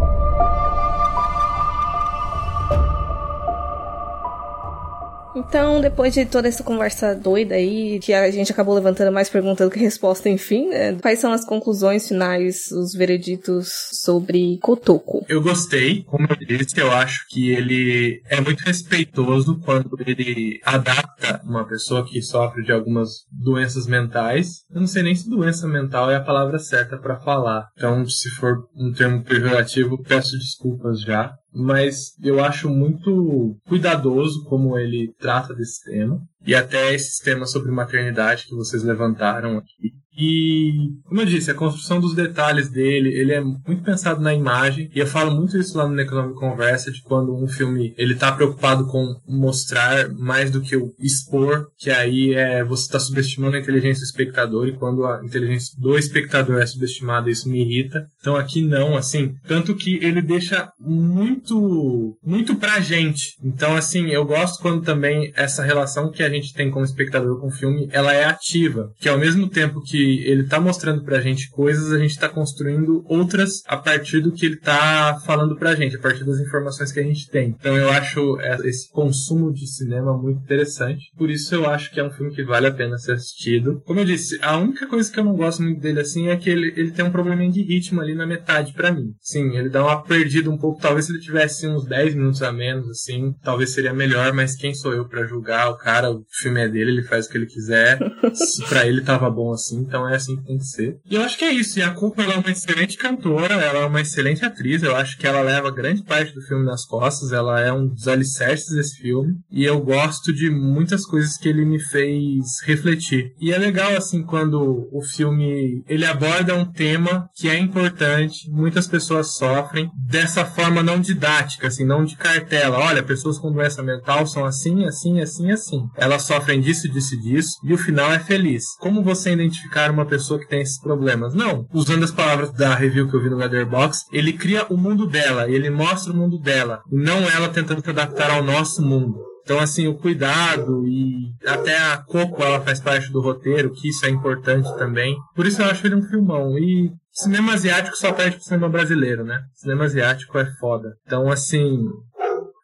[5.36, 9.66] Então, depois de toda essa conversa doida aí, que a gente acabou levantando mais pergunta
[9.66, 10.96] do que resposta, enfim, né?
[10.96, 13.70] Quais são as conclusões finais, os vereditos
[14.04, 15.26] sobre Kotoko?
[15.30, 21.42] Eu gostei, como eu disse, eu acho que ele é muito respeitoso quando ele adapta
[21.44, 24.64] uma pessoa que sofre de algumas doenças mentais.
[24.72, 27.68] Eu não sei nem se doença mental é a palavra certa para falar.
[27.78, 34.78] Então, se for um termo pejorativo, peço desculpas já mas eu acho muito cuidadoso como
[34.78, 39.89] ele trata desse tema e até esses temas sobre maternidade que vocês levantaram aqui.
[40.20, 44.90] E, como eu disse, a construção dos detalhes dele, ele é muito pensado na imagem,
[44.94, 48.30] e eu falo muito isso lá no Necronome Conversa, de quando um filme, ele tá
[48.32, 53.60] preocupado com mostrar mais do que o expor, que aí é você está subestimando a
[53.60, 58.06] inteligência do espectador, e quando a inteligência do espectador é subestimada, isso me irrita.
[58.20, 63.38] Então aqui não, assim, tanto que ele deixa muito, muito pra gente.
[63.42, 67.48] Então, assim, eu gosto quando também essa relação que a gente tem como espectador com
[67.48, 71.50] o filme, ela é ativa, que ao mesmo tempo que ele tá mostrando pra gente
[71.50, 75.96] coisas, a gente tá construindo outras a partir do que ele tá falando pra gente,
[75.96, 77.56] a partir das informações que a gente tem.
[77.60, 81.12] Então eu acho esse consumo de cinema muito interessante.
[81.18, 83.82] Por isso eu acho que é um filme que vale a pena ser assistido.
[83.86, 86.50] Como eu disse, a única coisa que eu não gosto muito dele assim é que
[86.50, 89.14] ele, ele tem um probleminha de ritmo ali na metade para mim.
[89.22, 90.82] Sim, ele dá uma perdida um pouco.
[90.82, 94.74] Talvez se ele tivesse uns 10 minutos a menos, assim, talvez seria melhor, mas quem
[94.74, 95.70] sou eu para julgar?
[95.70, 98.00] O cara, o filme é dele, ele faz o que ele quiser.
[98.34, 101.00] se pra ele tava bom assim, então é assim que tem que ser.
[101.10, 101.80] E eu acho que é isso.
[101.80, 104.84] E a ela é uma excelente cantora, ela é uma excelente atriz.
[104.84, 107.32] Eu acho que ela leva grande parte do filme nas costas.
[107.32, 109.36] Ela é um dos alicerces desse filme.
[109.52, 113.34] E eu gosto de muitas coisas que ele me fez refletir.
[113.40, 118.88] E é legal, assim, quando o filme ele aborda um tema que é importante, muitas
[118.88, 122.78] pessoas sofrem, dessa forma não didática, assim, não de cartela.
[122.78, 125.88] Olha, pessoas com doença mental são assim, assim, assim, assim.
[125.96, 128.64] Elas sofrem disso, disso, disso, e o final é feliz.
[128.80, 131.34] Como você identificar criticar uma pessoa que tem esses problemas.
[131.34, 131.66] Não.
[131.74, 135.50] Usando as palavras da review que eu vi no Leatherbox, ele cria o mundo dela,
[135.50, 139.18] ele mostra o mundo dela, não ela tentando se adaptar ao nosso mundo.
[139.44, 144.06] Então, assim, o cuidado e até a Coco, ela faz parte do roteiro, que isso
[144.06, 145.16] é importante também.
[145.36, 146.56] Por isso eu acho ele um filmão.
[146.58, 149.40] E cinema asiático só perde pro cinema brasileiro, né?
[149.56, 150.94] Cinema asiático é foda.
[151.04, 151.80] Então, assim,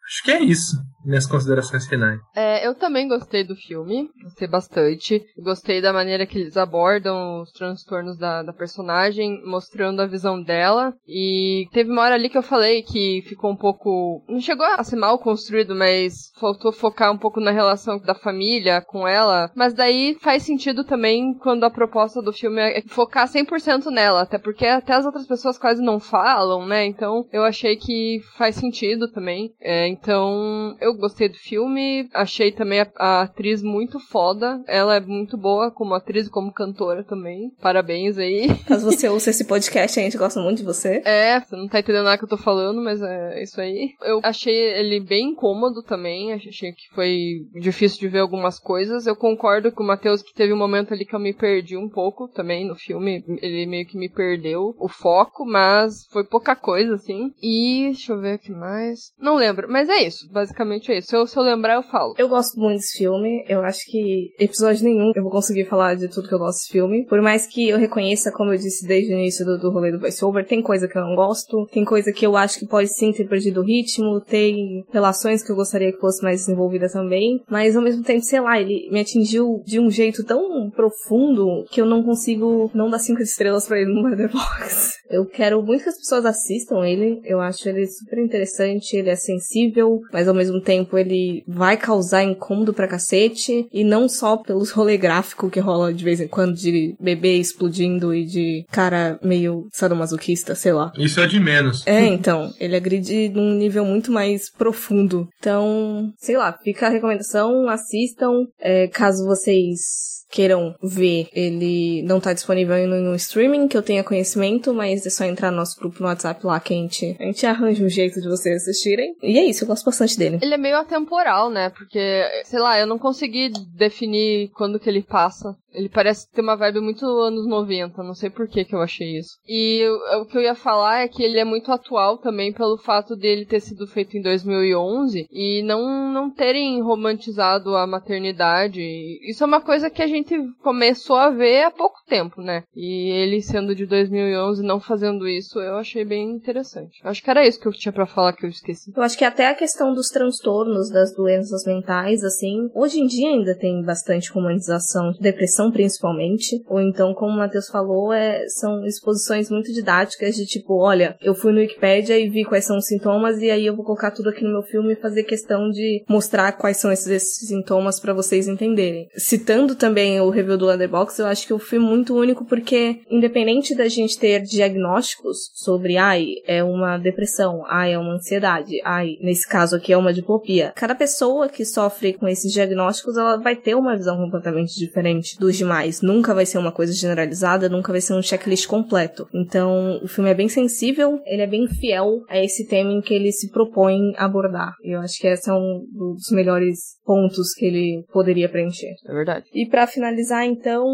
[0.06, 0.76] acho que é isso
[1.06, 2.20] minhas considerações finais.
[2.34, 5.24] É, eu também gostei do filme, gostei bastante.
[5.38, 10.92] Gostei da maneira que eles abordam os transtornos da, da personagem, mostrando a visão dela.
[11.06, 14.24] E teve uma hora ali que eu falei que ficou um pouco.
[14.28, 18.80] Não chegou a ser mal construído, mas faltou focar um pouco na relação da família
[18.80, 19.50] com ela.
[19.54, 24.38] Mas daí faz sentido também quando a proposta do filme é focar 100% nela, até
[24.38, 26.84] porque até as outras pessoas quase não falam, né?
[26.84, 29.52] Então eu achei que faz sentido também.
[29.60, 34.62] É, então eu gostei do filme, achei também a, a, atriz muito foda.
[34.66, 37.50] Ela é muito boa como atriz e como cantora também.
[37.60, 38.48] Parabéns aí.
[38.66, 41.02] Caso você ouça esse podcast, a gente gosta muito de você.
[41.04, 43.94] É, você não tá entendendo nada que eu tô falando, mas é isso aí.
[44.02, 49.06] Eu achei ele bem incômodo também, achei que foi difícil de ver algumas coisas.
[49.06, 51.88] Eu concordo com o Matheus que teve um momento ali que eu me perdi um
[51.88, 53.24] pouco também no filme.
[53.40, 57.32] Ele meio que me perdeu o foco, mas foi pouca coisa, assim.
[57.42, 59.12] E deixa eu ver o que mais.
[59.18, 60.30] Não lembro, mas é isso.
[60.30, 61.08] Basicamente basicamente é isso.
[61.08, 62.14] Se eu, se eu lembrar, eu falo.
[62.16, 63.44] Eu gosto muito desse filme.
[63.48, 66.72] Eu acho que episódio nenhum eu vou conseguir falar de tudo que eu gosto desse
[66.72, 67.04] filme.
[67.06, 69.98] Por mais que eu reconheça, como eu disse desde o início do, do rolê do
[69.98, 73.12] voiceover, tem coisa que eu não gosto, tem coisa que eu acho que pode sim
[73.12, 77.42] ter perdido o ritmo, tem relações que eu gostaria que fosse mais desenvolvida também.
[77.48, 81.80] Mas ao mesmo tempo, sei lá, ele me atingiu de um jeito tão profundo que
[81.80, 84.96] eu não consigo não dar cinco estrelas para ele no Letterboxd.
[85.08, 87.20] Eu quero muito que as pessoas assistam ele.
[87.24, 92.24] Eu acho ele super interessante, ele é sensível, mas ao mesmo tempo ele vai causar
[92.24, 96.54] incômodo pra cacete, e não só pelos rolê gráfico que rola de vez em quando
[96.54, 100.92] de bebê explodindo e de cara meio sadomasoquista, sei lá.
[100.98, 101.86] Isso é de menos.
[101.86, 105.28] É, então, ele agride num nível muito mais profundo.
[105.38, 112.32] Então, sei lá, fica a recomendação, assistam, é, caso vocês queiram ver, ele não tá
[112.32, 116.00] disponível no, no, streaming, que eu tenha conhecimento, mas é só entrar no nosso grupo
[116.00, 119.14] no WhatsApp lá que a gente, a gente arranja um jeito de vocês assistirem.
[119.22, 120.38] E é isso, eu gosto bastante dele.
[120.42, 121.70] Ele é meio atemporal, né?
[121.70, 125.56] Porque, sei lá, eu não consegui definir quando que ele passa.
[125.76, 129.18] Ele parece ter uma vibe muito anos 90, não sei por que que eu achei
[129.18, 129.36] isso.
[129.46, 129.86] E
[130.18, 133.44] o, que eu ia falar é que ele é muito atual também pelo fato dele
[133.44, 138.80] ter sido feito em 2011 e não, não terem romantizado a maternidade.
[139.22, 142.62] Isso é uma coisa que a gente começou a ver há pouco tempo, né?
[142.74, 147.00] E ele sendo de 2011 não fazendo isso, eu achei bem interessante.
[147.04, 148.92] Acho que era isso que eu tinha para falar que eu esqueci.
[148.96, 153.28] Eu acho que até a questão dos transtornos, das doenças mentais, assim, hoje em dia
[153.28, 159.50] ainda tem bastante romantização, depressão principalmente, ou então, como o Matheus falou, é, são exposições
[159.50, 163.40] muito didáticas de tipo, olha, eu fui no Wikipedia e vi quais são os sintomas
[163.40, 166.52] e aí eu vou colocar tudo aqui no meu filme e fazer questão de mostrar
[166.52, 169.08] quais são esses, esses sintomas para vocês entenderem.
[169.16, 173.74] Citando também o review do Letterboxd, eu acho que filme é muito único porque, independente
[173.74, 179.46] da gente ter diagnósticos sobre, ai, é uma depressão, ai, é uma ansiedade, ai, nesse
[179.46, 183.74] caso aqui é uma diplopia, cada pessoa que sofre com esses diagnósticos, ela vai ter
[183.74, 186.00] uma visão completamente diferente dos demais.
[186.02, 189.26] Nunca vai ser uma coisa generalizada, nunca vai ser um checklist completo.
[189.34, 193.14] Então, o filme é bem sensível, ele é bem fiel a esse tema em que
[193.14, 194.74] ele se propõe abordar.
[194.82, 198.94] E eu acho que esse é um dos melhores pontos que ele poderia preencher.
[199.06, 199.46] É verdade.
[199.52, 200.84] E para finalizar, então,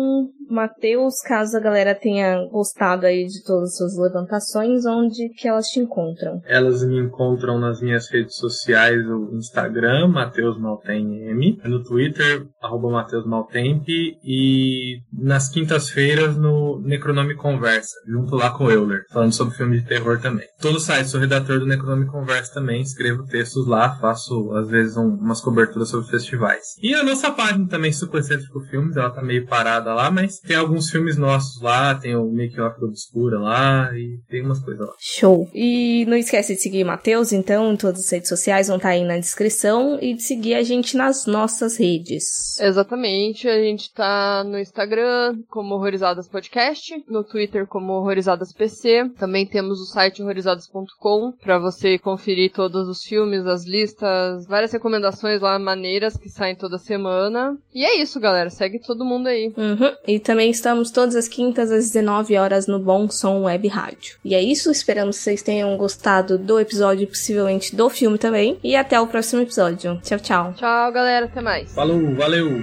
[0.52, 5.68] Matheus, caso a galera tenha gostado aí de todas as suas levantações, onde que elas
[5.68, 6.42] te encontram?
[6.46, 11.22] Elas me encontram nas minhas redes sociais, o Instagram, Matheus Maltem
[11.64, 18.70] no Twitter, arroba Matheus Maltemp, e nas quintas-feiras no Necronome Conversa, junto lá com o
[18.70, 20.46] Euler, falando sobre filme de terror também.
[20.60, 25.08] Todo site, sou redator do Necronome Conversa também, escrevo textos lá, faço às vezes um,
[25.08, 26.76] umas coberturas sobre festivais.
[26.82, 30.56] E a nossa página também, Super Cêntrico Filmes, ela tá meio parada lá, mas tem
[30.56, 34.86] alguns filmes nossos lá, tem o Make Off do Obscura lá, e tem umas coisas
[34.86, 34.92] lá.
[34.98, 35.48] Show.
[35.54, 38.90] E não esquece de seguir o Matheus, então, em todas as redes sociais vão estar
[38.90, 42.58] aí na descrição, e de seguir a gente nas nossas redes.
[42.60, 49.46] Exatamente, a gente tá no Instagram como Horrorizadas Podcast, no Twitter como Horrorizadas PC, também
[49.46, 55.58] temos o site horrorizadas.com para você conferir todos os filmes, as listas, várias recomendações lá
[55.58, 57.56] maneiras que saem toda semana.
[57.74, 59.52] E é isso, galera, segue todo mundo aí.
[59.56, 59.96] Uhum.
[60.06, 64.16] E também estamos todas as quintas às 19 horas no Bom Som Web Rádio.
[64.24, 68.58] E é isso, esperamos que vocês tenham gostado do episódio e possivelmente do filme também.
[68.62, 70.00] E até o próximo episódio.
[70.02, 70.54] Tchau, tchau.
[70.56, 71.72] Tchau, galera, até mais.
[71.72, 72.62] Falou, valeu!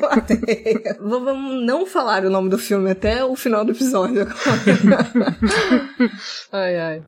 [1.00, 4.26] Vamos não falar o nome do filme até o final do episódio.
[6.52, 7.02] ai, ai.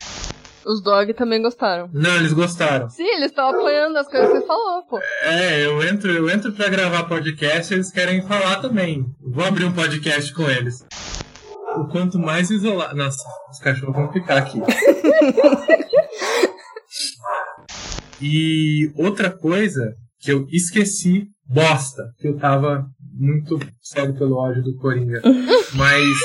[0.64, 1.88] Os dog também gostaram.
[1.92, 2.88] Não, eles gostaram.
[2.90, 5.00] Sim, eles estão apoiando as coisas que você falou, pô.
[5.22, 9.06] É, eu entro, eu entro pra gravar podcast e eles querem falar também.
[9.20, 10.84] Vou abrir um podcast com eles.
[11.76, 12.94] O quanto mais isolado.
[12.94, 14.60] Nossa, os cachorros vão ficar aqui.
[18.20, 24.76] e outra coisa que eu esqueci, bosta, que eu tava muito cego pelo ódio do
[24.76, 25.20] Coringa.
[25.74, 26.16] Mas